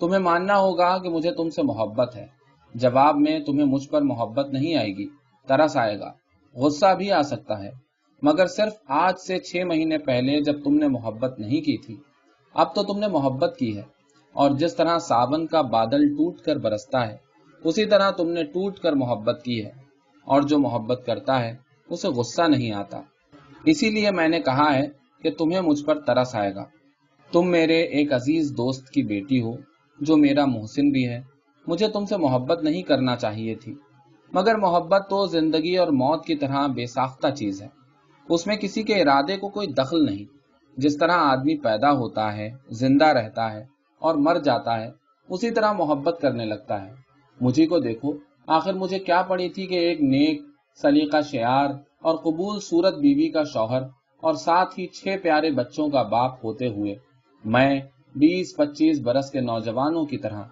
تمہیں 0.00 0.18
ماننا 0.18 0.58
ہوگا 0.58 0.98
کہ 0.98 1.08
مجھے 1.08 1.30
تم 1.30 1.50
سے 1.50 1.62
محبت 1.62 2.16
ہے۔ 2.16 2.26
جواب 2.74 3.16
میں 3.16 3.40
تمہیں 3.40 3.64
مجھ 3.64 3.88
پر 3.88 4.02
محبت 4.02 4.48
نہیں 4.48 4.74
آئے 4.74 4.88
گی، 4.88 5.08
ترس 5.46 5.76
آئے 5.76 6.00
گا۔ 6.00 6.12
غصہ 6.54 6.94
بھی 6.94 7.12
آ 7.12 7.22
سکتا 7.22 7.62
ہے۔ 7.62 7.70
مگر 8.22 8.46
صرف 8.46 8.72
آج 8.88 9.14
سے 9.26 9.38
چھ 9.38 9.56
مہینے 9.66 9.98
پہلے 9.98 10.40
جب 10.40 10.64
تم 10.64 10.74
نے 10.74 10.88
محبت 10.88 11.38
نہیں 11.38 11.60
کی 11.60 11.78
تھی، 11.78 11.96
اب 12.54 12.74
تو 12.74 12.82
تم 12.82 12.98
نے 12.98 13.08
محبت 13.08 13.56
کی 13.58 13.76
ہے۔ 13.76 13.82
اور 14.32 14.50
جس 14.50 14.76
طرح 14.76 14.98
ساون 14.98 15.46
کا 15.46 15.60
بادل 15.60 16.08
ٹوٹ 16.08 16.38
کر 16.38 16.56
برستا 16.56 17.06
ہے، 17.06 17.16
اسی 17.64 17.84
طرح 17.84 18.10
تم 18.10 18.28
نے 18.28 18.44
ٹوٹ 18.44 18.78
کر 18.78 18.92
محبت 18.92 19.42
کی 19.44 19.64
ہے۔ 19.64 19.85
اور 20.26 20.42
جو 20.42 20.58
محبت 20.58 21.02
کرتا 21.06 21.44
ہے، 21.44 21.56
اسے 21.90 22.08
غصہ 22.08 22.42
نہیں 22.42 22.72
آتا۔ 22.72 23.00
اسی 23.64 23.90
لیے 23.90 24.10
میں 24.10 24.28
نے 24.28 24.40
کہا 24.40 24.74
ہے 24.74 24.86
کہ 25.22 25.30
تمہیں 25.30 25.60
مجھ 25.60 25.84
پر 25.84 26.00
ترس 26.00 26.34
آئے 26.34 26.54
گا۔ 26.54 26.64
تم 27.32 27.50
میرے 27.50 27.82
ایک 27.82 28.12
عزیز 28.12 28.50
دوست 28.50 28.90
کی 28.90 29.02
بیٹی 29.02 29.42
ہو، 29.42 29.52
جو 30.00 30.16
میرا 30.16 30.44
محسن 30.44 30.90
بھی 30.90 31.08
ہے۔ 31.08 31.20
مجھے 31.66 31.88
تم 31.88 32.04
سے 32.04 32.16
محبت 32.16 32.62
نہیں 32.62 32.82
کرنا 32.82 33.16
چاہیے 33.16 33.54
تھی۔ 33.54 33.74
مگر 34.32 34.54
محبت 34.54 35.06
تو 35.10 35.26
زندگی 35.26 35.76
اور 35.76 35.88
موت 35.88 36.26
کی 36.26 36.34
طرح 36.34 36.66
بے 36.66 36.86
ساختہ 36.86 37.28
چیز 37.28 37.62
ہے۔ 37.62 37.68
اس 38.28 38.46
میں 38.46 38.56
کسی 38.56 38.82
کے 38.82 38.94
ارادے 38.94 39.36
کو 39.36 39.48
کوئی 39.48 39.66
دخل 39.66 40.04
نہیں۔ 40.04 40.24
جس 40.76 40.98
طرح 40.98 41.12
آدمی 41.12 41.56
پیدا 41.56 41.92
ہوتا 41.92 42.36
ہے، 42.36 42.50
زندہ 42.70 43.04
رہتا 43.04 43.52
ہے 43.52 43.64
اور 43.98 44.14
مر 44.14 44.38
جاتا 44.38 44.80
ہے، 44.80 44.90
اسی 45.28 45.50
طرح 45.50 45.72
محبت 45.72 46.18
کرنے 46.22 46.44
لگتا 46.44 46.86
ہے۔ 46.86 46.92
مجھے 47.40 47.66
کو 47.66 47.78
دیکھو 47.78 48.12
آخر 48.46 48.72
مجھے 48.72 48.98
کیا 48.98 49.22
پڑی 49.22 49.48
تھی 49.48 49.66
کہ 49.66 49.74
ایک 49.74 50.00
نیک، 50.00 50.42
سلیقہ 50.82 51.20
شعار 51.20 51.70
اور 52.02 52.16
قبول 52.16 52.60
صورت 52.60 52.94
بیوی 52.94 53.28
کا 53.28 53.42
شوہر 53.42 53.82
اور 54.20 54.34
ساتھ 54.34 54.80
ہی 54.80 54.86
چھ 54.86 55.16
پیارے 55.22 55.50
بچوں 55.50 55.88
کا 55.88 56.02
باپ 56.02 56.44
ہوتے 56.44 56.68
ہوئے 56.68 56.94
میں 57.44 57.80
بیس، 58.14 58.56
پچیس 58.56 59.00
برس 59.00 59.30
کے 59.30 59.40
نوجوانوں 59.40 60.04
کی 60.04 60.18
طرح 60.18 60.42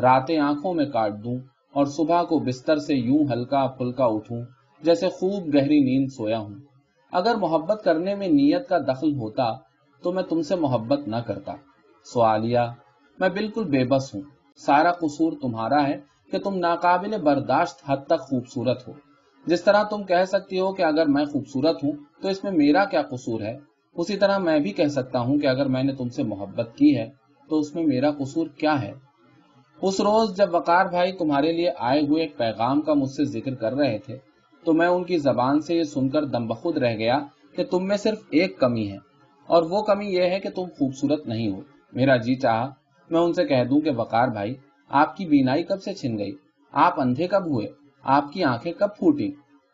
راتیں 0.00 0.38
آنکھوں 0.38 0.74
میں 0.74 0.86
کاٹ 0.86 1.12
دوں 1.24 1.38
اور 1.72 1.86
صبح 1.86 2.22
کو 2.22 2.38
بستر 2.38 2.76
سے 2.76 2.94
یوں 2.94 3.24
ہلکا 3.32 3.66
پھلکا 3.66 4.04
اٹھوں 4.04 4.42
جیسے 4.82 5.08
خوب 5.08 5.54
گہری 5.54 5.80
نیند 5.80 6.08
سویا 6.12 6.38
ہوں۔ 6.38 6.54
اگر 7.12 7.34
محبت 7.34 7.82
کرنے 7.84 8.14
میں 8.14 8.28
نیت 8.28 8.68
کا 8.68 8.78
دخل 8.78 9.14
ہوتا 9.14 9.52
تو 10.02 10.12
میں 10.12 10.22
تم 10.22 10.42
سے 10.42 10.56
محبت 10.56 11.08
نہ 11.08 11.16
کرتا۔ 11.16 11.52
سوالیہ، 12.04 12.60
میں 13.18 13.28
بالکل 13.28 13.64
بے 13.64 13.84
بس 13.84 14.14
ہوں۔ 14.14 14.22
سارا 14.56 14.92
قصور 14.92 15.32
تمہارا 15.42 15.88
ہے۔ 15.88 16.12
کہ 16.32 16.38
تم 16.38 16.58
ناقابل 16.58 17.22
برداشت 17.22 17.90
حد 17.90 17.96
تک 18.06 18.20
خوبصورت 18.20 18.88
ہو۔ 18.88 18.92
جس 19.46 19.64
طرح 19.64 19.82
تم 19.82 20.04
کہہ 20.04 20.24
سکتی 20.24 20.60
ہو 20.60 20.72
کہ 20.72 20.82
اگر 20.82 21.06
میں 21.06 21.24
خوبصورت 21.24 21.84
ہوں، 21.84 21.92
تو 22.22 22.28
اس 22.28 22.44
میں 22.44 22.52
میرا 22.52 22.84
کیا 22.84 23.02
قصور 23.02 23.40
ہے؟ 23.40 23.58
اسی 23.96 24.16
طرح 24.16 24.38
میں 24.38 24.58
بھی 24.58 24.72
کہہ 24.72 24.86
سکتا 24.86 25.18
ہوں 25.18 25.38
کہ 25.38 25.46
اگر 25.46 25.66
میں 25.66 25.82
نے 25.82 25.94
تم 25.94 26.08
سے 26.08 26.22
محبت 26.22 26.70
کی 26.76 26.96
ہے، 26.96 27.10
تو 27.48 27.58
اس 27.58 27.74
میں 27.74 27.86
میرا 27.86 28.10
قصور 28.10 28.46
کیا 28.46 28.82
ہے؟ 28.82 28.92
اس 29.82 30.00
روز 30.00 30.36
جب 30.36 30.54
وقار 30.54 30.86
بھائی 30.86 31.12
تمہارے 31.12 31.52
لیے 31.52 31.70
آئے 31.78 32.00
ہوئے 32.00 32.22
ایک 32.22 32.36
پیغام 32.36 32.80
کا 32.80 32.94
مجھ 32.94 33.10
سے 33.10 33.24
ذکر 33.24 33.54
کر 33.54 33.74
رہے 33.74 33.98
تھے، 33.98 34.18
تو 34.64 34.72
میں 34.72 34.86
ان 34.86 35.04
کی 35.04 35.18
زبان 35.18 35.60
سے 35.60 35.74
یہ 35.74 35.82
سن 35.82 36.08
کر 36.08 36.24
دم 36.24 36.46
بخود 36.46 36.76
رہ 36.76 36.96
گیا 36.96 37.18
کہ 37.56 37.64
تم 37.64 37.88
میں 37.88 37.96
صرف 37.96 38.18
ایک 38.30 38.58
کمی 38.58 38.92
ہے۔ 38.92 38.96
اور 39.46 39.62
وہ 39.62 39.82
کمی 39.82 40.06
یہ 40.06 40.22
ہے 40.22 40.40
کہ 40.40 40.50
تم 40.50 40.64
خوبصورت 40.78 41.26
نہیں 41.26 41.52
ہو۔ 41.52 41.60
میرا 41.92 42.16
جی 42.16 42.34
چاہا، 42.34 42.74
میں 43.10 43.20
ان 43.20 43.32
سے 43.32 43.44
کہہ 43.44 43.64
دوں 43.64 43.80
کہ 43.80 43.90
وقار 43.96 44.28
بھائی 44.28 44.54
آپ 44.92 45.16
کی 45.16 45.24
بینائی 45.24 45.62
کب 45.62 45.82
سے 45.82 45.94
چھن 45.94 46.18
گئی؟ 46.18 46.32
آپ 46.72 47.00
اندھے 47.00 47.26
کب 47.26 47.46
ہوئے؟ 47.46 47.66
آپ 48.02 48.32
کی 48.32 48.44
آنکھیں 48.44 48.72
کب 48.72 48.88
پھوٹی 48.98 49.30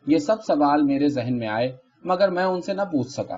یہ 0.07 0.19
سب 0.19 0.45
سوال 0.47 0.83
میرے 0.83 1.09
ذہن 1.09 1.39
میں 1.39 1.49
آئے، 1.49 1.77
مگر 2.05 2.31
میں 2.31 2.45
ان 2.45 2.61
سے 2.61 2.73
نہ 2.73 2.83
پوچھ 2.83 3.09
سکا۔ 3.09 3.37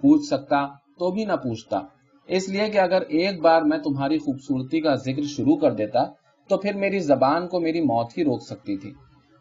پوچھ 0.00 0.22
سکتا 0.22 0.66
تو 0.98 1.10
بھی 1.10 1.24
نہ 1.24 1.32
پوچھتا۔ 1.32 1.80
اس 2.26 2.48
لیے 2.48 2.70
کہ 2.70 2.78
اگر 2.78 3.00
ایک 3.00 3.40
بار 3.40 3.62
میں 3.62 3.78
تمہاری 3.78 4.18
خوبصورتی 4.18 4.80
کا 4.80 4.94
ذکر 4.94 5.22
شروع 5.22 5.56
کر 5.56 5.72
دیتا، 5.72 6.04
تو 6.48 6.56
پھر 6.56 6.74
میری 6.74 6.98
زبان 6.98 7.48
کو 7.48 7.60
میری 7.60 7.80
موت 7.80 8.18
ہی 8.18 8.24
روک 8.24 8.42
سکتی 8.42 8.76
تھی۔ 8.76 8.92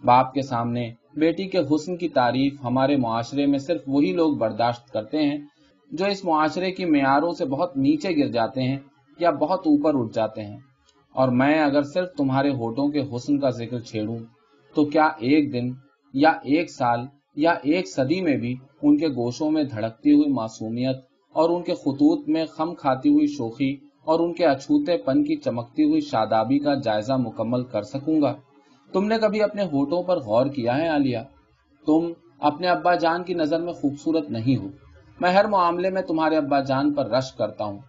باپ 0.06 0.34
کے 0.34 0.42
سامنے 0.42 0.92
بیٹی 1.15 1.48
کے 1.48 1.60
حسن 1.60 1.98
کی 1.98 2.10
تعریف 2.10 2.54
ہمارے 2.63 2.98
معاشرے 2.98 3.46
میں 3.46 3.60
صرف 3.60 3.82
وہی 3.88 4.12
لوگ 4.12 4.36
برداشت 4.36 4.94
کرتے 4.94 5.18
ہیں 5.18 5.38
جو 5.92 6.06
اس 6.06 6.25
معاشرے 6.25 6.72
کی 6.72 6.86
معیاروں 6.86 7.32
سے 7.32 7.46
بہت 7.46 7.77
نیچے 7.77 8.10
گر 8.10 8.32
جاتے 8.32 8.62
ہیں 8.62 8.77
یا 9.20 9.32
بہت 9.32 9.60
اوپر 9.60 9.92
اٹھ 9.96 10.13
جاتے 10.13 10.42
ہیں۔ 10.42 10.58
اور 11.16 11.30
میں 11.30 11.60
اگر 11.62 11.82
صرف 11.82 12.08
تمہارے 12.18 12.50
ہوٹوں 12.50 12.88
کے 12.88 13.02
حسن 13.02 13.40
کا 13.40 13.50
ذکر 13.50 13.80
چھیڑوں، 13.80 14.18
تو 14.76 14.86
کیا 14.86 15.06
ایک 15.20 15.54
دن 15.54 15.72
یا 16.14 16.30
ایک 16.30 16.72
سال 16.72 17.00
یا 17.36 17.52
ایک 17.52 17.88
صدی 17.88 18.22
میں 18.22 18.38
بھی 18.38 18.56
ان 18.82 18.98
کے 18.98 19.08
گوشوں 19.08 19.52
میں 19.52 19.64
دھڑکتی 19.64 20.14
ہوئی 20.14 20.32
معصومیت 20.32 20.96
اور 21.36 21.50
ان 21.50 21.64
کے 21.64 21.74
خطوط 21.74 22.30
میں 22.30 22.46
خم 22.46 22.74
کھاتی 22.76 23.10
ہوئی 23.10 23.28
شوخی 23.28 23.74
اور 24.06 24.20
ان 24.20 24.34
کے 24.34 24.46
اچھوتے 24.46 24.98
پن 24.98 25.24
کی 25.24 25.36
چمکتی 25.36 25.84
ہوئی 25.84 26.02
شادابی 26.02 26.60
کا 26.60 26.76
جائزہ 26.76 27.14
مکمل 27.14 27.64
کر 27.64 27.82
سکوں 27.82 28.22
گا؟ 28.22 28.34
تم 28.94 29.06
نے 29.06 29.16
کبھی 29.22 29.42
اپنے 29.44 29.64
ہوٹوں 29.64 30.04
پر 30.04 30.18
غور 30.18 30.46
کیا 30.46 30.78
ہے 30.78 30.88
عالیہ؟ 30.88 31.20
تم 31.86 32.12
اپنے 32.40 32.68
ابا 32.68 32.96
جان 32.96 33.24
کی 33.24 33.34
نظر 33.34 33.60
میں 33.60 33.74
خوبصورت 33.74 34.30
نہیں 34.30 34.58
ہو۔ 34.58 34.68
میں 35.22 35.32
ہر 35.32 35.46
معاملے 35.46 35.90
میں 35.90 36.02
تمہارے 36.02 36.38
ابا 36.38 36.60
جان 36.60 36.94
پر 36.94 37.10
رش 37.10 37.32
کرتا 37.32 37.64
ہوں۔ 37.64 37.80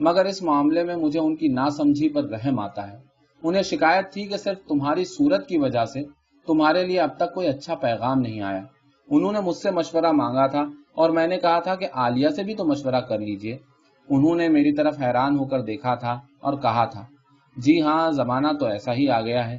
مگر 0.00 0.24
اس 0.24 0.42
معاملے 0.42 0.84
میں 0.84 0.96
مجھے 0.96 1.20
ان 1.20 1.36
کی 1.36 1.48
ناسمجھی 1.48 2.08
پر 2.08 2.24
رحم 2.24 2.58
آتا 2.58 2.92
ہے۔ 2.92 2.96
انہیں 3.42 3.62
شکایت 3.62 4.12
تھی 4.12 4.26
کہ 4.26 4.36
صرف 4.36 4.68
تمہاری 4.68 5.04
صورت 5.04 5.48
کی 5.48 5.58
وجہ 5.58 5.84
سے 5.84 6.02
تمہارے 6.46 6.86
لیے 6.86 7.00
اب 7.00 7.16
تک 7.16 7.34
کوئی 7.34 7.48
اچھا 7.48 7.74
پیغام 7.74 8.20
نہیں 8.20 8.40
آیا۔ 8.40 8.62
انہوں 9.10 9.32
نے 9.32 9.40
مجھ 9.40 9.56
سے 9.56 9.70
مشورہ 9.70 10.12
مانگا 10.12 10.46
تھا 10.46 10.64
اور 10.94 11.10
میں 11.10 11.26
نے 11.26 11.38
کہا 11.38 11.60
تھا 11.60 11.74
کہ 11.74 11.88
عالیہ 11.92 12.28
سے 12.28 12.42
بھی 12.42 12.54
تو 12.54 12.64
مشورہ 12.64 13.00
کر 13.00 13.18
لیجیے۔ 13.18 13.58
انہوں 14.10 14.34
نے 14.34 14.48
میری 14.48 14.72
طرف 14.72 15.00
حیران 15.02 15.38
ہو 15.38 15.44
کر 15.44 15.62
دیکھا 15.62 15.94
تھا 15.94 16.20
اور 16.40 16.54
کہا 16.54 16.84
تھا 16.84 17.04
جی 17.56 17.82
ہاں 17.82 18.10
زمانہ 18.10 18.48
تو 18.60 18.66
ایسا 18.66 18.94
ہی 18.94 19.08
آ 19.08 19.20
گیا 19.20 19.50
ہے۔ 19.50 19.58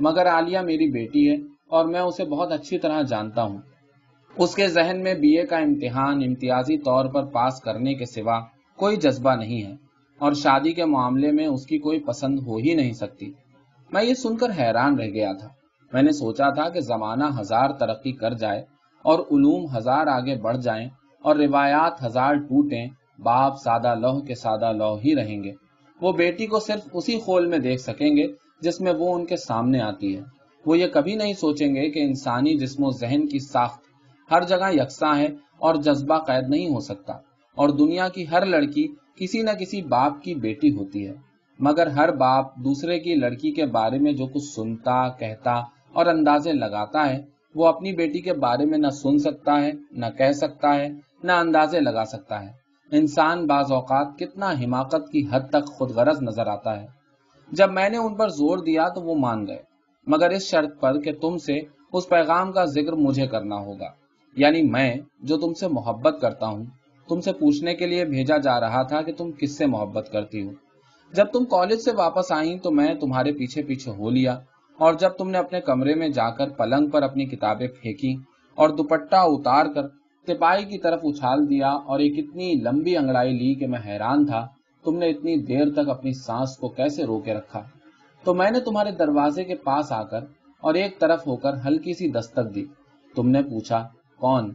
مگر 0.00 0.26
عالیہ 0.26 0.58
میری 0.58 0.90
بیٹی 0.90 1.30
ہے 1.30 1.36
اور 1.68 1.84
میں 1.84 2.00
اسے 2.00 2.24
بہت 2.24 2.52
اچھی 2.52 2.78
طرح 2.78 3.02
جانتا 3.02 3.42
ہوں۔ 3.42 3.58
اس 4.36 4.54
کے 4.54 4.68
ذہن 4.68 5.02
میں 5.02 5.14
بی 5.14 5.38
اے 5.38 5.46
کا 5.46 5.56
امتحان 5.56 6.22
امتیازی 6.22 6.78
طور 6.78 7.04
پر 7.04 7.24
پاس 7.24 7.60
کرنے 7.60 7.94
کے 7.94 8.04
سوا 8.04 8.40
کوئی 8.76 8.96
جذبہ 8.96 9.34
نہیں 9.34 9.62
ہے 9.62 9.72
اور 10.18 10.32
شادی 10.32 10.72
کے 10.72 10.84
معاملے 10.84 11.32
میں 11.32 11.46
اس 11.46 11.66
کی 11.66 11.78
کوئی 11.78 12.00
پسند 12.00 12.38
ہو 12.46 12.56
ہی 12.56 12.74
نہیں 12.74 12.92
سکتی۔ 12.92 13.32
میں 13.92 14.02
یہ 14.02 14.14
سن 14.14 14.36
کر 14.36 14.50
حیران 14.58 14.98
رہ 14.98 15.08
گیا 15.08 15.32
تھا۔ 15.32 15.48
میں 15.92 16.02
نے 16.02 16.12
سوچا 16.12 16.50
تھا 16.50 16.68
کہ 16.68 16.80
زمانہ 16.80 17.24
ہزار 17.40 17.70
ترقی 17.70 18.12
کر 18.12 18.34
جائے 18.34 18.60
اور 19.02 19.18
علوم 19.18 19.76
ہزار 19.76 20.06
آگے 20.06 20.36
بڑھ 20.36 20.58
جائیں 20.58 20.88
اور 21.22 21.36
روایات 21.36 22.04
ہزار 22.06 22.34
ٹوٹیں، 22.34 22.86
باپ 23.18 23.56
سادہ 23.64 23.94
لوہ 23.94 24.20
کے 24.20 24.34
سادہ 24.34 24.72
لوہ 24.72 24.98
ہی 25.04 25.14
رہیں 25.14 25.44
گے۔ 25.44 25.52
وہ 26.00 26.12
بیٹی 26.12 26.46
کو 26.46 26.58
صرف 26.58 26.88
اسی 26.92 27.20
خول 27.20 27.46
میں 27.46 27.58
دیکھ 27.58 27.80
سکیں 27.80 28.16
گے 28.16 28.26
جس 28.60 28.80
میں 28.80 28.92
وہ 28.98 29.14
ان 29.14 29.26
کے 29.26 29.36
سامنے 29.36 29.80
آتی 29.80 30.16
ہے۔ 30.16 30.22
وہ 30.66 30.78
یہ 30.78 30.86
کبھی 30.86 31.14
نہیں 31.14 31.32
سوچیں 31.32 31.74
گے 31.74 31.90
کہ 31.90 32.00
انسانی 32.00 32.58
جسم 32.58 32.84
و 32.84 32.90
ذہن 32.90 33.26
کی 33.26 33.38
ساخت 33.38 33.80
ہر 34.32 34.42
جگہ 34.42 34.72
یکساں 34.72 35.18
ہے 35.18 35.26
اور 35.58 35.74
جذبہ 35.74 36.18
قید 36.18 36.48
نہیں 36.48 36.68
ہو 36.68 36.80
سکتا۔ 36.80 37.12
اور 37.54 37.68
دنیا 37.68 38.08
کی 38.08 38.24
ہر 38.30 38.46
لڑکی 38.46 38.88
کسی 39.14 39.42
نہ 39.42 39.50
کسی 39.50 39.82
باپ 39.82 40.22
کی 40.22 40.34
بیٹی 40.34 40.76
ہوتی 40.76 41.08
ہے۔ 41.08 41.12
مگر 41.58 41.86
ہر 41.86 42.12
باپ 42.12 42.56
دوسرے 42.56 43.00
کی 43.00 43.14
لڑکی 43.14 43.50
کے 43.50 43.66
بارے 43.66 43.98
میں 43.98 44.12
جو 44.12 44.26
کچھ 44.26 44.42
سنتا، 44.42 45.08
کہتا 45.08 45.52
اور 45.92 46.06
اندازے 46.06 46.52
لگاتا 46.52 47.08
ہے، 47.10 47.22
وہ 47.54 47.66
اپنی 47.66 47.92
بیٹی 47.92 48.20
کے 48.20 48.32
بارے 48.32 48.64
میں 48.64 48.78
نہ 48.78 48.88
سن 48.88 49.18
سکتا 49.18 49.60
ہے، 49.60 49.72
نہ 49.90 50.06
کہہ 50.18 50.32
سکتا 50.32 50.74
ہے، 50.74 50.88
نہ 51.22 51.32
اندازے 51.32 51.80
لگا 51.80 52.04
سکتا 52.04 52.42
ہے۔ 52.42 52.64
انسان 52.90 53.46
بعض 53.46 53.72
اوقات 53.72 54.18
کتنا 54.18 54.50
حماقت 54.50 55.12
کی 55.12 55.26
حد 55.30 55.40
تک 55.50 55.66
خود 55.66 55.90
غرض 55.90 56.22
نظر 56.22 56.46
آتا 56.46 56.82
ہے۔ 56.82 56.86
جب 57.52 57.72
میں 57.72 57.88
نے 57.88 57.96
ان 57.96 58.14
پر 58.14 58.28
زور 58.28 58.58
دیا 58.58 58.88
تو 58.88 59.00
وہ 59.00 59.14
مان 59.14 59.46
گئے۔ 59.46 59.62
مگر 60.06 60.30
اس 60.30 60.42
شرط 60.42 60.80
پر 60.80 61.00
کہ 61.00 61.12
تم 61.12 61.36
سے 61.38 61.58
اس 61.92 62.08
پیغام 62.08 62.52
کا 62.52 62.64
ذکر 62.64 62.92
مجھے 62.92 63.26
کرنا 63.26 63.56
ہوگا۔ 63.56 63.88
یعنی 64.36 64.62
میں 64.62 64.94
جو 65.22 65.38
تم 65.38 65.52
سے 65.52 65.68
محبت 65.68 66.18
کرتا 66.20 66.46
ہوں۔ 66.46 66.64
تم 67.08 67.20
سے 67.20 67.32
پوچھنے 67.32 67.74
کے 67.74 67.86
لیے 67.86 68.04
بھیجا 68.04 68.36
جا 68.38 68.58
رہا 68.60 68.82
تھا 68.82 69.00
کہ 69.02 69.12
تم 69.12 69.30
کس 69.32 69.56
سے 69.58 69.66
محبت 69.66 70.08
کرتی 70.12 70.42
ہو۔ 70.42 70.52
جب 71.12 71.26
تم 71.32 71.44
کالج 71.44 71.80
سے 71.80 71.90
واپس 71.96 72.32
آئی 72.32 72.58
تو 72.58 72.70
میں 72.70 72.94
تمہارے 72.94 73.32
پیچھے 73.32 73.62
پیچھے 73.62 73.92
ہو 73.92 74.10
لیا، 74.10 74.38
اور 74.78 74.94
جب 74.94 75.10
تم 75.18 75.30
نے 75.30 75.38
اپنے 75.38 75.60
کمرے 75.60 75.94
میں 75.94 76.08
جا 76.10 76.28
کر 76.30 76.48
پلنگ 76.50 76.88
پر 76.90 77.02
اپنی 77.02 77.26
کتابیں 77.26 77.66
پھینکی 77.80 78.14
اور 78.58 78.68
دوپٹہ 78.68 79.16
اتار 79.26 79.66
کر 79.74 79.88
تپائی 80.28 80.64
کی 80.64 80.78
طرف 80.78 81.00
اچھال 81.04 81.48
دیا 81.50 81.68
اور 81.68 82.00
ایک 82.00 82.18
اتنی 82.18 82.52
لمبی 82.62 82.96
انگڑائی 82.96 83.32
لی 83.32 83.54
کہ 83.54 83.66
میں 83.66 83.78
حیران 83.86 84.26
تھا، 84.26 84.46
تم 84.84 84.98
نے 84.98 85.08
اتنی 85.10 85.36
دیر 85.42 85.70
تک 85.72 85.88
اپنی 85.88 86.12
سانس 86.16 86.56
کو 86.56 86.68
کیسے 86.68 87.04
رو 87.04 87.18
کے 87.20 87.34
رکھا؟ 87.34 87.62
تو 88.24 88.34
میں 88.34 88.50
نے 88.50 88.60
تمہارے 88.60 88.90
دروازے 88.90 89.44
کے 89.44 89.54
پاس 89.64 89.92
آ 89.92 90.02
کر 90.02 90.24
اور 90.62 90.74
ایک 90.74 90.98
طرف 91.00 91.26
ہو 91.26 91.36
کر 91.36 91.54
ہلکی 91.66 91.94
سی 91.94 92.10
دستک 92.10 92.54
دی۔ 92.54 92.64
تم 93.14 93.28
نے 93.28 93.42
پوچھا، 93.42 93.86
کون؟ 94.20 94.52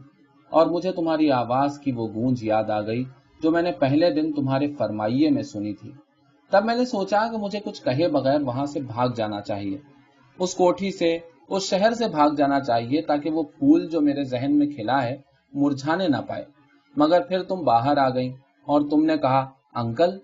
اور 0.50 0.66
مجھے 0.66 0.92
تمہاری 0.92 1.30
آواز 1.30 1.78
کی 1.78 1.92
وہ 1.92 2.08
گونج 2.14 2.44
یاد 2.44 2.70
آ 2.70 2.80
گئی 2.80 3.04
جو 3.42 3.50
میں 3.50 3.62
نے 3.62 3.72
پہلے 3.72 4.10
دن 4.10 4.32
تمہارے 4.32 4.66
فرمائیے 4.78 5.30
میں 5.30 5.42
سنی 5.42 5.74
تھی۔ 5.74 5.92
تب 6.50 6.64
میں 6.64 6.76
نے 6.76 6.84
سوچا 6.84 7.30
کہ 7.32 7.36
مجھے 7.36 7.60
کچھ 7.64 7.82
کہے 7.82 8.08
بغیر 8.08 8.40
وہاں 8.40 8.66
سے 8.66 8.80
بھاگ 8.80 9.08
جانا 9.16 9.40
چاہیے۔ 9.40 9.78
اس 10.38 10.54
کوٹھی 10.54 10.90
سے، 10.90 11.18
اس 11.48 11.62
شہر 11.62 11.92
سے 11.92 12.08
بھاگ 12.08 12.30
جانا 12.30 12.60
چاہیے 12.60 13.02
تاکہ 13.02 13.30
وہ 13.30 13.42
پھول 13.42 13.86
جو 13.86 14.00
میرے 14.00 14.24
ذہن 14.24 14.58
میں 14.58 14.66
کھلا 14.66 15.02
ہے 15.02 15.16
مرجھانے 15.52 16.08
نہ 16.08 16.16
پائے۔ 16.16 16.44
مگر 16.96 17.20
پھر 17.20 17.42
تم 17.42 17.56
باہر 17.56 17.96
آ 17.96 18.08
گئی 18.08 18.28
اور 18.64 18.80
تم 18.90 19.04
نے 19.04 19.16
کہا، 19.16 19.50
انکل، 19.74 20.18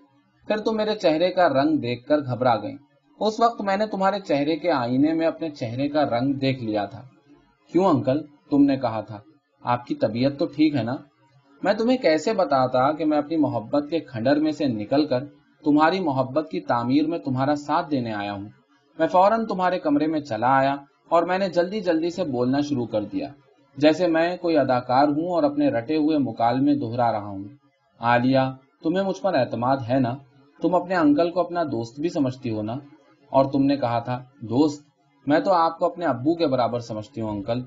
پھر 0.47 0.57
تم 0.57 0.75
میرے 0.75 0.95
چہرے 0.95 1.31
کا 1.31 1.49
رنگ 1.49 1.77
دیکھ 1.77 2.07
کر 2.07 2.17
گھبرا 2.17 2.55
گئی 2.55 2.75
اس 3.19 3.39
وقت 3.39 3.61
میں 3.61 3.77
نے 3.77 3.85
تمہارے 3.85 4.19
چہرے 4.19 4.55
کے 4.55 4.71
آئینے 4.71 5.13
میں 5.13 5.27
اپنے 5.27 5.49
چہرے 5.49 5.89
کا 5.89 6.03
رنگ 6.03 6.33
دیکھ 6.33 6.63
لیا 6.63 6.85
تھا۔ 6.85 7.01
کیوں 7.71 7.85
انکل؟ 7.85 8.21
تم 8.49 8.63
نے 8.63 8.77
کہا 8.77 9.01
تھا۔ 9.01 9.19
آپ 9.63 9.85
کی 9.85 9.95
طبیعت 9.95 10.39
تو 10.39 10.45
ٹھیک 10.45 10.75
ہے 10.75 10.83
نا؟ 10.83 10.95
میں 11.63 11.73
تمہیں 11.73 11.97
کیسے 11.97 12.33
بتاتا 12.33 12.91
کہ 12.91 13.05
میں 13.05 13.17
اپنی 13.17 13.37
محبت 13.37 13.89
کے 13.89 13.99
کھنڈر 13.99 14.35
میں 14.35 14.51
سے 14.51 14.65
نکل 14.65 15.05
کر 15.05 15.23
تمہاری 15.63 15.99
محبت 15.99 16.47
کی 16.51 16.59
تعمیر 16.59 17.07
میں 17.07 17.19
تمہارا 17.19 17.55
ساتھ 17.55 17.91
دینے 17.91 18.13
آیا 18.13 18.33
ہوں۔ 18.33 18.49
میں 18.99 19.07
فوراً 19.07 19.45
تمہارے 19.45 19.79
کمرے 19.79 20.07
میں 20.07 20.19
چلا 20.19 20.57
آیا 20.57 20.75
اور 21.09 21.23
میں 21.23 21.37
نے 21.37 21.49
جلدی 21.49 21.81
جلدی 21.81 22.09
سے 22.09 22.23
بولنا 22.23 22.61
شروع 22.61 22.85
کر 22.85 23.01
دیا۔ 23.01 23.27
جیسے 23.77 24.07
میں 24.07 24.37
کوئی 24.37 24.57
اداکار 24.57 25.07
ہوں 25.07 25.29
اور 25.29 25.43
اپنے 25.43 25.69
رٹے 25.69 25.95
ہوئے 25.95 26.17
مکالمے 26.17 26.75
دہرا 26.75 27.11
رہا 27.11 27.27
ہوں۔ 27.27 27.43
عالیہ، 27.99 28.39
تمہیں 28.83 29.03
مجھ 29.03 29.21
پر 29.21 29.33
اعتماد 29.33 29.77
ہے 29.89 29.99
نا؟ 29.99 30.13
تم 30.61 30.75
اپنے 30.75 30.95
انکل 30.95 31.31
کو 31.31 31.39
اپنا 31.39 31.63
دوست 31.63 31.99
بھی 31.99 32.09
سمجھتی 32.09 32.49
ہو 32.49 32.61
نا؟ 32.61 32.73
اور 33.29 33.45
تم 33.45 33.63
نے 33.63 33.77
کہا 33.77 33.99
تھا، 33.99 34.23
دوست، 34.41 34.83
میں 35.27 35.39
تو 35.39 35.51
آپ 35.51 35.79
کو 35.79 35.85
اپنے 35.85 36.05
ابو 36.05 36.35
کے 36.35 36.47
برابر 36.47 36.79
سمجھتی 36.79 37.21
ہوں، 37.21 37.29
انکل۔ 37.29 37.61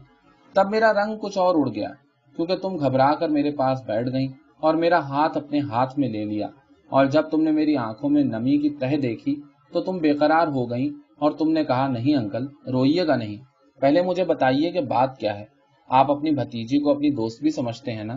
تب 0.54 0.70
میرا 0.70 0.92
رنگ 0.92 1.18
کچھ 1.18 1.38
اور 1.38 1.54
اڑ 1.58 1.74
گیا، 1.74 1.90
کیونکہ 2.36 2.56
تم 2.56 2.76
گھبرا 2.76 3.14
کر 3.14 3.28
میرے 3.28 3.50
پاس 3.50 3.82
بیٹھ 3.86 4.12
گئی 4.12 4.26
اور 4.60 4.74
میرا 4.74 4.98
ہاتھ 4.98 5.36
اپنے 5.36 5.60
ہاتھ 5.60 5.98
میں 5.98 6.08
لے 6.08 6.24
لیا۔ 6.24 6.48
اور 6.88 7.06
جب 7.06 7.22
تم 7.22 7.42
نے 7.42 7.50
میری 7.50 7.76
آنکھوں 7.76 8.10
میں 8.10 8.24
نمی 8.24 8.58
کی 8.58 8.70
تہ 8.70 8.96
دیکھی، 8.96 9.40
تو 9.72 9.80
تم 9.80 9.98
بے 9.98 10.12
قرار 10.12 10.46
ہو 10.46 10.70
گئی 10.70 10.90
اور 11.18 11.30
تم 11.30 11.50
نے 11.50 11.64
کہا، 11.64 11.88
نہیں 11.88 12.16
انکل، 12.16 12.46
روئیے 12.72 13.06
گا 13.06 13.16
نہیں۔ 13.16 13.36
پہلے 13.80 14.02
مجھے 14.02 14.24
بتائیے 14.24 14.70
کہ 14.70 14.80
بات 14.80 15.18
کیا 15.18 15.38
ہے۔ 15.38 15.44
آپ 15.88 16.10
اپنی 16.10 16.30
بھتیجی 16.30 16.78
کو 16.78 16.90
اپنی 16.90 17.10
دوست 17.10 17.42
بھی 17.42 17.50
سمجھتے 17.50 17.92
ہیں 17.92 18.04
نا؟ 18.04 18.16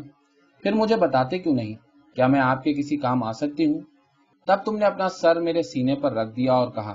پھر 0.64 0.74
مجھے 0.74 0.96
بتاتے 0.96 1.38
کیوں 1.38 1.56
نہیں؟ 1.56 1.74
کیا 2.16 2.28
میں 2.28 2.40
آپ 2.40 2.64
کے 2.64 2.74
کسی 2.74 2.98
کام 2.98 3.24
آ 3.24 3.32
سکتی 3.32 3.66
ہوں؟ 3.66 3.80
تب 4.48 4.56
تم 4.66 4.78
نے 4.78 4.86
اپنا 4.86 5.10
سر 5.10 5.42
میرے 5.42 5.62
سینے 5.62 5.96
پر 5.96 6.14
رکھ 6.14 6.36
دیا 6.36 6.54
اور 6.54 6.68
کہا، 6.72 6.94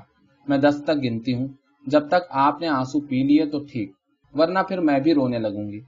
میں 0.48 0.58
دس 0.58 0.82
تک 0.84 1.02
گنتی 1.02 1.34
ہوں، 1.34 1.48
جب 1.86 2.08
تک 2.08 2.26
آپ 2.30 2.60
نے 2.60 2.68
آنسو 2.68 3.00
پی 3.00 3.22
لیے 3.22 3.46
تو 3.46 3.58
ٹھیک۔ 3.72 3.97
ورنہ 4.34 4.58
پھر 4.58 4.80
میں 4.80 5.00
بھی 5.00 5.14
رونے 5.14 5.38
لگوں 5.38 5.72
گی۔ 5.72 5.80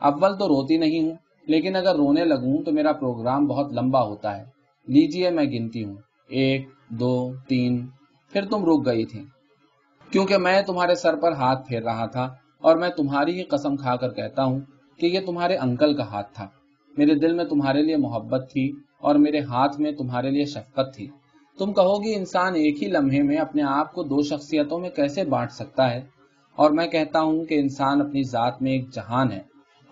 اول 0.00 0.38
تو 0.38 0.48
روتی 0.48 0.76
نہیں 0.76 1.00
ہوں، 1.00 1.14
لیکن 1.46 1.76
اگر 1.76 1.96
رونے 1.96 2.24
لگوں 2.24 2.62
تو 2.62 2.72
میرا 2.72 2.92
پروگرام 2.92 3.46
بہت 3.46 3.72
لمبا 3.72 4.02
ہوتا 4.02 4.38
ہے۔ 4.38 4.44
لیجیے 4.86 5.30
میں 5.30 5.44
گنتی 5.44 5.84
ہوں۔ 5.84 5.94
ایک، 6.28 6.68
دو، 6.88 7.32
تین، 7.48 7.86
پھر 8.32 8.44
تم 8.44 8.64
رک 8.64 8.86
گئی 8.86 9.04
تھی 9.04 9.24
کیونکہ 10.10 10.36
میں 10.36 10.62
تمہارے 10.62 10.94
سر 10.94 11.16
پر 11.16 11.32
ہاتھ 11.32 11.68
پھیر 11.68 11.82
رہا 11.82 12.06
تھا 12.06 12.34
اور 12.58 12.76
میں 12.76 12.88
تمہاری 12.88 13.38
ہی 13.38 13.42
قسم 13.42 13.76
کھا 13.76 13.96
کر 13.96 14.10
کہتا 14.10 14.44
ہوں 14.44 14.60
کہ 14.98 15.06
یہ 15.06 15.20
تمہارے 15.26 15.56
انکل 15.56 15.96
کا 15.96 16.06
ہاتھ 16.06 16.34
تھا۔ 16.34 16.48
میرے 16.98 17.14
دل 17.14 17.34
میں 17.34 17.44
تمہارے 17.44 17.82
لیے 17.82 17.96
محبت 17.96 18.50
تھی 18.52 18.72
اور 18.98 19.14
میرے 19.14 19.40
ہاتھ 19.40 19.80
میں 19.80 19.92
تمہارے 19.92 20.30
لیے 20.30 20.44
شفقت 20.44 20.94
تھی۔ 20.94 21.06
تم 21.58 21.72
کہو 21.72 22.04
گی 22.04 22.14
انسان 22.14 22.54
ایک 22.54 22.82
ہی 22.82 22.88
لمحے 22.88 23.22
میں 23.22 23.36
اپنے 23.36 23.62
آپ 23.62 23.92
کو 23.92 24.02
دو 24.02 24.22
شخصیتوں 24.22 24.78
میں 24.78 24.90
کیسے 24.90 25.24
بانٹ 25.24 25.52
سکتا 25.52 25.90
ہے؟ 25.90 26.02
اور 26.56 26.70
میں 26.70 26.86
کہتا 26.86 27.20
ہوں 27.20 27.44
کہ 27.44 27.54
انسان 27.54 28.00
اپنی 28.00 28.22
ذات 28.22 28.62
میں 28.62 28.72
ایک 28.72 28.90
جہان 28.92 29.32
ہے 29.32 29.40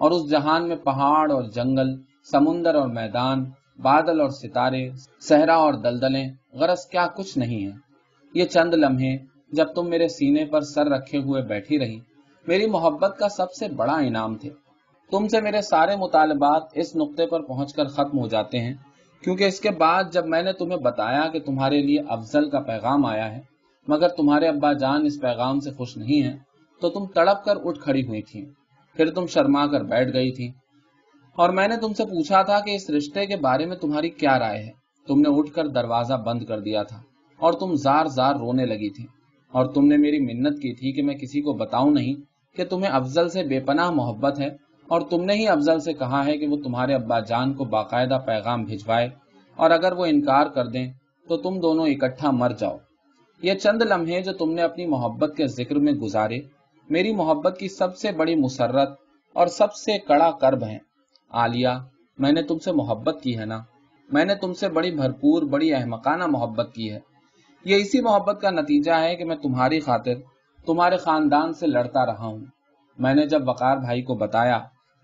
اور 0.01 0.11
اس 0.11 0.31
جہان 0.31 0.69
میں 0.69 0.77
پہاڑ 0.77 1.31
اور 1.33 1.43
جنگل، 1.43 1.95
سمندر 2.31 2.75
اور 2.75 2.89
میدان، 2.89 3.45
بادل 3.79 4.21
اور 4.21 4.31
ستارے، 4.31 4.89
صحرا 5.21 5.55
اور 5.55 5.75
دلدلیں، 5.75 6.29
غرض 6.53 6.87
کیا 6.87 7.07
کچھ 7.07 7.39
نہیں 7.39 7.67
ہے 7.67 7.73
یہ 8.35 8.45
چند 8.45 8.75
لمحے 8.75 9.17
جب 9.53 9.73
تم 9.75 9.89
میرے 9.89 10.09
سینے 10.09 10.45
پر 10.45 10.61
سر 10.61 10.87
رکھے 10.87 11.19
ہوئے 11.19 11.43
بیٹھی 11.43 11.79
رہی، 11.79 11.99
میری 12.47 12.67
محبت 12.67 13.19
کا 13.19 13.29
سب 13.29 13.53
سے 13.53 13.69
بڑا 13.69 13.97
انعام 13.97 14.35
تھے۔ 14.35 14.51
تم 15.11 15.29
سے 15.29 15.41
میرے 15.41 15.61
سارے 15.63 15.97
مطالبات 15.97 16.63
اس 16.75 16.95
نقطے 16.97 17.27
پر 17.27 17.43
پہنچ 17.43 17.75
کر 17.75 17.87
ختم 17.87 18.19
ہو 18.19 18.27
جاتے 18.27 18.61
ہیں، 18.61 18.75
کیونکہ 19.23 19.45
اس 19.45 19.61
کے 19.61 19.71
بعد 19.71 20.13
جب 20.13 20.27
میں 20.27 20.43
نے 20.43 20.53
تمہیں 20.53 20.79
بتایا 20.79 21.29
کہ 21.29 21.41
تمہارے 21.41 21.81
لیے 21.83 22.01
افضل 22.09 22.51
کا 22.51 22.61
پیغام 22.61 23.05
آیا 23.05 23.31
ہے، 23.33 23.41
مگر 23.89 24.09
تمہارے 24.09 24.49
ابا 24.49 24.73
جان 24.73 25.05
اس 25.05 25.21
پیغام 25.21 25.61
سے 25.61 25.71
خوش 25.71 25.97
نہیں 25.97 26.23
ہیں 26.23 26.37
تو 26.85 26.91
تم 26.91 27.07
تڑپ 27.07 27.45
کر 27.45 27.57
اٹھ 27.65 27.79
کھڑی 27.81 28.07
ہوئی 28.07 28.23
تھی 28.23 28.45
پھر 28.97 29.11
تم 29.11 29.27
شرما 29.27 29.67
کر 29.67 29.81
بیٹھ 29.83 30.13
گئی 30.13 30.33
تھی 30.33 30.51
اور 31.37 31.49
میں 31.49 31.69
نے 31.69 31.77
تم 31.77 31.93
سے 31.93 32.05
پوچھا 32.05 32.43
تھا 32.43 32.61
کہ 32.61 32.71
اس 32.71 32.91
رشتے 32.91 33.27
کے 33.27 33.37
بارے 33.37 33.67
میں 33.67 33.77
تمہاری 33.77 34.11
کیا 34.11 34.39
رائے 34.39 34.63
ہے۔ 34.65 34.71
تم 35.07 35.21
نے 35.21 35.39
اٹھ 35.39 35.51
کر 35.53 35.67
دروازہ 35.67 36.15
بند 36.15 36.43
کر 36.43 36.61
دیا 36.61 36.83
تھا 36.83 37.01
اور 37.37 37.53
تم 37.53 37.75
زار 37.75 38.07
زار 38.07 38.35
رونے 38.35 38.67
لگی 38.67 38.91
تھی 38.91 39.07
اور 39.53 39.67
تم 39.67 39.87
نے 39.87 39.97
میری 39.97 40.21
منت 40.21 40.57
کی 40.57 40.75
تھی 40.75 40.93
کہ 40.93 41.03
میں 41.03 41.15
کسی 41.15 41.41
کو 41.41 41.53
بتاؤں 41.53 41.91
نہیں 41.91 42.15
کہ 42.57 42.65
تمہیں 42.65 42.91
افضل 42.91 43.29
سے 43.29 43.43
بے 43.43 43.61
پناہ 43.61 43.91
محبت 43.91 44.41
ہے 44.41 44.49
اور 44.89 45.01
تم 45.01 45.25
نے 45.25 45.35
ہی 45.35 45.49
افضل 45.49 45.81
سے 45.81 45.93
کہا 45.93 46.27
ہے 46.27 46.39
کہ 46.39 46.47
وہ 46.47 46.57
تمہارے 46.57 46.95
ابا 46.95 47.21
جان 47.21 47.55
کو 47.55 47.65
باقاعدہ 47.65 48.19
پیغام 48.27 48.65
بھجوائے 48.65 49.09
اور 49.57 49.71
اگر 49.71 49.93
وہ 49.93 50.05
انکار 50.05 50.47
کر 50.47 50.67
دیں 50.67 50.93
تو 51.29 51.37
تم 51.37 51.61
دونوں 51.61 51.87
اکٹھا 51.87 52.31
مر 52.31 52.51
جاؤ۔ 52.51 52.77
یہ 53.43 53.55
چند 53.55 53.83
لمحے 53.83 54.21
جو 54.23 54.33
تم 54.33 54.53
نے 54.53 54.63
اپنی 54.63 54.87
محبت 54.87 55.35
کے 55.37 55.47
ذکر 55.47 55.77
میں 55.77 55.93
گزارے 55.93 56.41
میری 56.91 57.15
محبت 57.15 57.57
کی 57.61 57.69
سب 57.69 57.97
سے 57.97 58.13
بڑی 58.13 58.35
مسرت 58.35 58.89
اور 59.33 59.47
سب 59.47 59.75
سے 59.75 59.99
کڑا 59.99 60.31
کرب 60.31 60.65
ہے 60.65 60.79
عالیہ، 61.31 61.69
میں 62.19 62.33
نے 62.33 62.43
تم 62.43 62.59
سے 62.59 62.73
محبت 62.73 63.23
کی 63.23 63.39
ہے 63.39 63.45
نا؟ 63.45 63.61
میں 64.13 64.25
نے 64.25 64.35
تم 64.35 64.53
سے 64.53 64.69
بڑی 64.69 64.91
بھرپور، 64.91 65.43
بڑی 65.43 65.75
احمقانہ 65.75 66.27
محبت 66.27 66.71
کی 66.75 66.93
ہے۔ 66.93 66.99
یہ 67.65 67.77
اسی 67.77 68.01
محبت 68.01 68.41
کا 68.41 68.51
نتیجہ 68.51 68.93
ہے 68.93 69.17
کہ 69.17 69.25
میں 69.25 69.37
تمہاری 69.37 69.81
خاطر، 69.81 70.13
تمہارے 70.67 70.97
خاندان 70.97 71.53
سے 71.53 71.67
لڑتا 71.67 72.07
رہا 72.07 72.25
ہوں۔ 72.25 72.39
میں 72.99 73.15
نے 73.15 73.27
جب 73.27 73.49
وقار 73.49 73.77
بھائی 73.77 74.03
کو 74.03 74.15
بتایا 74.15 74.61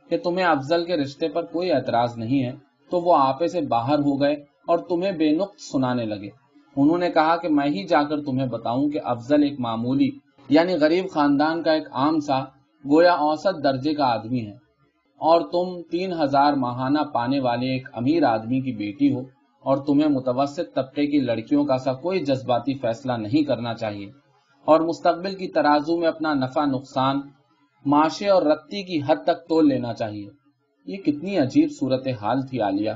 کہ 0.08 0.18
تمہیں 0.18 0.46
افضل 0.46 0.84
کے 0.84 0.96
رشتے 0.96 1.28
پر 1.28 1.44
کوئی 1.44 1.72
اعتراض 1.72 2.18
نہیں 2.18 2.44
ہے، 2.44 2.52
تو 2.90 3.00
وہ 3.00 3.16
آپے 3.18 3.46
سے 3.46 3.60
باہر 3.60 3.98
ہو 3.98 4.20
گئے 4.20 4.34
اور 4.66 4.78
تمہیں 4.78 5.12
بے 5.12 5.30
نقط 5.30 5.60
سنانے 5.72 6.04
لگے۔ 6.04 6.28
انہوں 6.76 6.98
نے 6.98 7.10
کہا 7.10 7.36
کہ 7.36 7.48
میں 7.48 7.66
ہی 7.66 7.84
جا 7.84 8.02
کر 8.02 8.22
تمہیں 8.22 8.46
بتاؤں 8.46 8.88
کہ 8.88 9.00
افضل 9.04 9.42
ایک 9.42 9.60
معمولی 9.60 10.10
یعنی 10.50 10.74
غریب 10.74 11.04
خاندان 11.10 11.62
کا 11.62 11.72
ایک 11.72 11.88
عام 11.92 12.20
سا، 12.20 12.40
گویا 12.90 13.12
اوسط 13.12 13.64
درجے 13.64 13.94
کا 13.94 14.06
آدمی 14.06 14.46
ہے۔ 14.46 14.52
اور 15.18 15.40
تم 15.40 15.82
تین 15.90 16.12
ہزار 16.12 16.52
ماہانہ 16.52 16.98
پانے 16.98 17.40
والے 17.40 17.66
ایک 17.66 17.88
امیر 17.92 18.22
آدمی 18.22 18.60
کی 18.60 18.72
بیٹی 18.72 19.14
ہو، 19.14 19.20
اور 19.60 19.76
تمہیں 19.76 20.08
متوسط 20.08 20.74
طبقے 20.74 21.06
کی 21.06 21.20
لڑکیوں 21.20 21.64
کا 21.64 21.78
سا 21.78 21.92
کوئی 21.92 22.24
جذباتی 22.24 22.74
فیصلہ 22.74 23.12
نہیں 23.12 23.42
کرنا 23.44 23.74
چاہیے۔ 23.74 24.10
اور 24.64 24.80
مستقبل 24.80 25.34
کی 25.34 25.48
ترازو 25.48 25.96
میں 25.96 26.08
اپنا 26.08 26.34
نفع، 26.34 26.64
نقصان 26.64 27.20
معاشے 27.86 28.28
اور 28.28 28.42
رتی 28.42 28.82
کی 28.82 29.00
حد 29.06 29.16
تک 29.24 29.48
تول 29.48 29.68
لینا 29.68 29.94
چاہیے۔ 29.94 30.28
یہ 30.86 30.96
کتنی 30.96 31.38
عجیب 31.38 31.68
صورت 31.80 32.08
حال 32.22 32.46
تھی 32.46 32.60
عالیہ۔ 32.60 32.90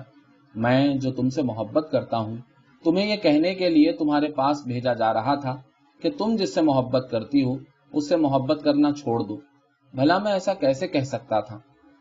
میں 0.54 0.94
جو 0.94 1.12
تم 1.12 1.28
سے 1.28 1.42
محبت 1.42 1.88
کرتا 1.92 2.18
ہوں، 2.18 2.36
تمہیں 2.84 3.06
یہ 3.06 3.16
کہنے 3.16 3.54
کے 3.54 3.70
لیے 3.70 3.92
تمہارے 3.92 4.28
پاس 4.28 4.66
بھیجا 4.66 4.92
جا 4.92 5.12
رہا 5.12 5.34
تھا 5.34 5.56
کہ 6.04 6.10
تم 6.18 6.36
جس 6.36 6.54
سے 6.54 6.62
محبت 6.62 7.06
کرتی 7.10 7.44
ہو، 7.44 7.54
اس 7.92 8.08
سے 8.08 8.16
محبت 8.16 8.60
کرنا 8.64 8.92
چھوڑ 8.92 9.20
دو۔ 9.20 9.36
بھلا 9.94 10.18
میں 10.18 10.32
ایسا 10.32 10.54
کیسے 10.54 10.88
کہہ 10.88 11.00
سکتا 11.00 11.40
تھا؟ 11.40 11.58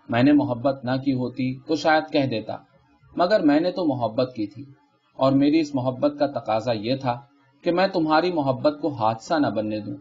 میں 0.09 0.23
نے 0.23 0.31
محبت 0.31 0.85
نہ 0.85 0.91
کی 1.05 1.13
ہوتی 1.13 1.59
تو 1.67 1.75
شاید 1.75 2.11
کہہ 2.11 2.25
دیتا، 2.25 2.57
مگر 3.15 3.39
میں 3.39 3.59
نے 3.59 3.71
تو 3.71 3.85
محبت 3.85 4.33
کی 4.35 4.47
تھی۔ 4.47 4.63
اور 5.19 5.31
میری 5.31 5.59
اس 5.59 5.75
محبت 5.75 6.13
کا 6.19 6.27
تقاضا 6.27 6.71
یہ 6.71 6.95
تھا 6.95 7.19
کہ 7.63 7.71
میں 7.71 7.87
تمہاری 7.87 8.31
محبت 8.31 8.81
کو 8.81 8.87
حادثہ 8.87 9.33
نہ 9.33 9.47
بننے 9.47 9.79
دوں۔ 9.79 9.95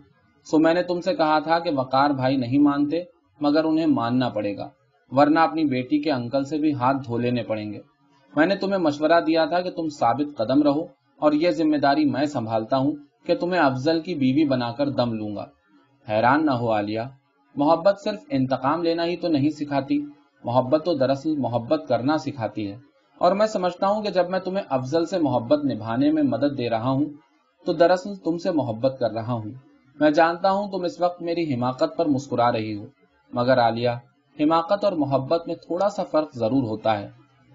سو 0.47 0.59
میں 0.59 0.75
نے 0.75 0.83
تم 0.83 1.01
سے 1.01 1.15
کہا 1.15 1.39
تھا 1.39 1.59
کہ 1.59 1.71
وقار 1.77 2.11
بھائی 2.11 2.37
نہیں 2.37 2.59
مانتے، 2.59 3.03
مگر 3.41 3.65
انہیں 3.65 3.87
ماننا 3.87 4.29
پڑے 4.29 4.57
گا، 4.57 4.69
ورنہ 5.13 5.39
اپنی 5.39 5.65
بیٹی 5.65 6.03
کے 6.03 6.13
انکل 6.13 6.45
سے 6.45 6.59
بھی 6.59 6.75
ہاتھ 6.75 6.97
دھو 7.07 7.19
لینے 7.19 7.43
پڑیں 7.43 7.73
گے۔ 7.73 7.79
میں 8.37 8.47
نے 8.47 8.57
تمہیں 8.57 8.79
مشورہ 8.79 9.21
دیا 9.21 9.45
تھا 9.45 9.61
کہ 9.61 9.71
تم 9.71 9.89
ثابت 9.89 10.37
قدم 10.37 10.63
رہو، 10.63 10.83
اور 11.19 11.33
یہ 11.33 11.51
ذمہ 11.51 11.77
داری 11.77 12.05
میں 12.05 12.27
سنبھالتا 12.27 12.77
ہوں 12.77 12.93
کہ 13.27 13.35
تمہیں 13.35 13.61
افضل 13.61 14.01
کی 14.01 14.15
بیوی 14.15 14.45
بنا 14.45 14.73
کر 14.73 14.89
دم 14.89 15.13
لوں 15.13 15.37
گا۔ 15.37 15.47
حیران 16.09 16.47
نہ 16.47 16.51
ہو 16.51 16.73
عالیہ۔ 16.73 17.01
محبت 17.57 18.01
صرف 18.05 18.21
انتقام 18.31 18.83
لینا 18.83 19.05
ہی 19.05 19.17
تو 19.17 19.29
نہیں 19.29 19.51
سکھاتی، 19.51 20.07
محبت 20.45 20.85
تو 20.85 20.95
دراصل 20.95 21.37
محبت 21.37 21.83
کرنا 21.89 22.19
سکھاتی 22.19 22.71
ہے۔ 22.71 22.77
اور 23.19 23.33
میں 23.33 23.47
سمجھتا 23.47 23.87
ہوں 23.89 24.03
کہ 24.03 24.11
جب 24.11 24.31
میں 24.31 24.41
تمہیں 24.41 24.65
افضل 24.69 25.07
سے 25.07 25.19
محبت 25.19 25.65
نبھانے 25.65 26.13
میں 26.13 26.23
مدد 26.23 26.59
دے 26.59 26.71
رہا 26.71 26.91
ہوں، 26.91 27.05
تو 27.67 27.73
دراصل 27.73 28.15
تم 28.15 28.39
سے 28.39 28.51
محبت 28.51 28.97
کر 29.01 29.11
رہا 29.11 29.33
ہوں۔ 29.33 29.51
میں 30.01 30.11
جانتا 30.11 30.51
ہوں 30.51 30.71
تم 30.71 30.85
اس 30.85 31.01
وقت 31.01 31.23
میری 31.23 31.55
حماقت 31.55 31.97
پر 31.97 32.07
مسکرا 32.07 32.53
رہی 32.53 32.77
ہو۔ 32.77 32.87
مگر 33.33 33.59
عالیہ، 33.59 33.91
حماقت 34.41 34.85
اور 34.85 34.93
محبت 34.93 35.47
میں 35.47 35.55
تھوڑا 35.55 35.89
سا 35.89 36.03
فرق 36.05 36.35
ضرور 36.35 36.63
ہوتا 36.63 36.99
ہے۔ 36.99 37.09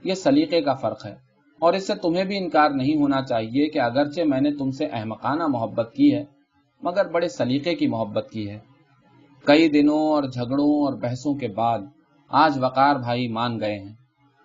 یہ 0.03 0.13
سلیقے 0.13 0.61
کا 0.61 0.73
فرق 0.73 1.05
ہے۔ 1.05 1.26
اور 1.59 1.73
اس 1.73 1.87
سے 1.87 1.95
تمہیں 1.95 2.23
بھی 2.23 2.37
انکار 2.37 2.69
نہیں 2.69 2.95
ہونا 2.95 3.21
چاہیے 3.21 3.67
کہ 3.67 3.79
اگرچہ 3.79 4.21
میں 4.21 4.41
نے 4.41 4.51
تم 4.51 4.71
سے 4.71 4.85
احمقانہ 4.85 5.47
محبت 5.47 5.93
کی 5.95 6.15
ہے، 6.15 6.25
مگر 6.83 7.07
بڑے 7.07 7.27
سلیقے 7.27 7.75
کی 7.75 7.87
محبت 7.87 8.27
کی 8.31 8.49
ہے۔ 8.49 8.59
کئی 9.43 9.69
دنوں 9.69 9.99
اور 9.99 10.23
جھگڑوں 10.23 10.85
اور 10.85 10.93
بحثوں 10.93 11.35
کے 11.35 11.47
بعد 11.47 11.79
آج 12.29 12.57
وقار 12.61 12.95
بھائی 12.95 13.27
مان 13.27 13.59
گئے 13.59 13.79
ہیں۔ 13.79 13.93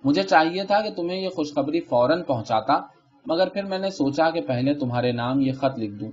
مجھے 0.05 0.23
چاہیے 0.23 0.65
تھا 0.65 0.81
کہ 0.81 0.91
تمہیں 0.91 1.21
یہ 1.21 1.29
خوشخبری 1.29 1.81
فوراً 1.81 2.23
پہنچاتا، 2.23 2.81
مگر 3.27 3.49
پھر 3.49 3.65
میں 3.65 3.79
نے 3.79 3.91
سوچا 3.91 4.31
کہ 4.31 4.41
پہلے 4.41 4.75
تمہارے 4.75 5.13
نام 5.13 5.41
یہ 5.41 5.53
خط 5.53 5.79
لکھ 5.79 5.93
دوں۔ 5.93 6.11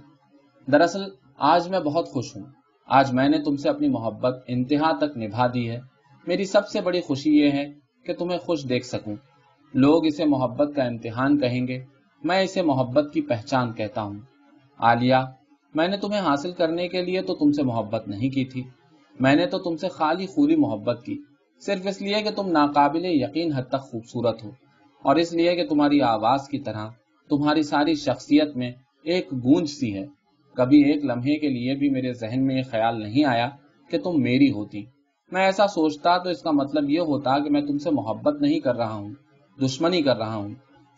دراصل 0.71 1.03
آج 1.37 1.69
میں 1.69 1.79
بہت 1.79 2.07
خوش 2.07 2.35
ہوں۔ 2.35 2.43
آج 2.87 3.13
میں 3.13 3.29
نے 3.29 3.37
تم 3.39 3.55
سے 3.55 3.69
اپنی 3.69 3.87
محبت 3.87 4.43
انتہا 4.47 4.97
تک 4.97 5.17
نبھا 5.17 5.47
دی 5.53 5.69
ہے۔ 5.69 5.79
میری 6.27 6.45
سب 6.45 6.67
سے 6.67 6.81
بڑی 6.81 7.01
خوشی 7.01 7.37
یہ 7.37 7.51
ہے 7.51 7.65
کہ 8.05 8.13
تمہیں 8.13 8.37
خوش 8.37 8.69
دیکھ 8.69 8.85
سکوں۔ 8.85 9.15
لوگ 9.73 10.05
اسے 10.05 10.25
محبت 10.25 10.75
کا 10.75 10.83
امتحان 10.83 11.39
کہیں 11.39 11.67
گے، 11.67 11.83
میں 12.23 12.41
اسے 12.41 12.61
محبت 12.61 13.13
کی 13.13 13.21
پہچان 13.21 13.73
کہتا 13.73 14.01
ہوں۔ 14.01 14.19
عالیہ، 14.77 15.15
میں 15.75 15.87
نے 15.87 15.97
تمہیں 15.97 16.21
حاصل 16.21 16.51
کرنے 16.51 16.87
کے 16.87 17.01
لیے 17.01 17.21
تو 17.21 17.35
تم 17.35 17.51
سے 17.51 17.63
محبت 17.63 18.07
نہیں 18.07 18.29
کی 18.29 18.45
تھی۔ 18.45 18.63
میں 19.19 19.35
نے 19.35 19.45
تو 19.45 19.57
تم 19.57 19.75
سے 19.75 19.87
خالی 19.87 20.25
خولی 20.25 20.55
محبت 20.55 21.03
کی۔ 21.05 21.21
صرف 21.65 21.87
اس 21.87 22.01
لیے 22.01 22.21
کہ 22.23 22.29
تم 22.31 22.51
ناقابل 22.51 23.05
یقین 23.05 23.53
حد 23.53 23.63
تک 23.63 23.81
خوبصورت 23.81 24.43
ہو۔ 24.43 24.49
اور 25.03 25.15
اس 25.15 25.33
لیے 25.33 25.55
کہ 25.55 25.67
تمہاری 25.67 26.01
آواز 26.01 26.47
کی 26.47 26.59
طرح 26.59 26.89
تمہاری 27.29 27.63
ساری 27.63 27.95
شخصیت 27.95 28.55
میں 28.55 28.71
ایک 29.03 29.33
گونج 29.33 29.69
سی 29.69 29.93
ہے۔ 29.93 30.05
کبھی 30.55 30.83
ایک 30.83 31.05
لمحے 31.05 31.39
کے 31.39 31.47
لیے 31.49 31.75
بھی 31.75 31.89
میرے 31.89 32.13
ذہن 32.13 32.45
میں 32.45 32.55
یہ 32.55 32.63
خیال 32.71 33.01
نہیں 33.01 33.25
آیا 33.25 33.49
کہ 33.89 33.99
تم 33.99 34.21
میری 34.21 34.51
ہوتی۔ 34.51 34.83
میں 35.31 35.45
ایسا 35.45 35.67
سوچتا 35.67 36.17
تو 36.17 36.29
اس 36.29 36.41
کا 36.41 36.51
مطلب 36.51 36.89
یہ 36.89 36.99
ہوتا 36.99 37.39
کہ 37.39 37.49
میں 37.49 37.61
تم 37.61 37.77
سے 37.77 37.89
محبت 37.91 38.41
نہیں 38.41 38.59
کر 38.59 38.75
رہا 38.75 38.93
ہوں۔ 38.93 39.09
دشمنی 39.61 40.01
کر 40.01 40.17
رہا 40.17 40.35
ہوں۔ 40.35 40.49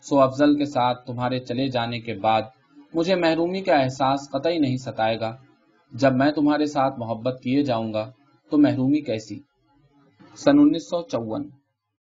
سو 0.02 0.20
افضل 0.20 0.58
کے 0.58 0.64
ساتھ 0.64 1.06
تمہارے 1.06 1.40
چلے 1.40 1.68
جانے 1.68 2.00
کے 2.00 2.14
بعد 2.14 2.42
مجھے 2.94 3.14
محرومی 3.14 3.60
کا 3.60 3.74
احساس 3.74 4.30
قطعی 4.30 4.58
نہیں 4.58 4.76
ستائے 4.76 5.20
گا۔ 5.20 5.36
جب 5.92 6.12
میں 6.12 6.32
تمہارے 6.32 6.66
ساتھ 6.66 6.98
محبت 6.98 7.40
کیے 7.42 7.62
جاؤں 7.62 7.94
گا 7.94 8.10
تو 8.50 8.58
محرومی 8.58 9.00
کیسی؟ 9.00 9.40
سن 10.36 10.58
انیس 10.58 10.90
سو 10.90 11.02
چون۔ 11.02 11.61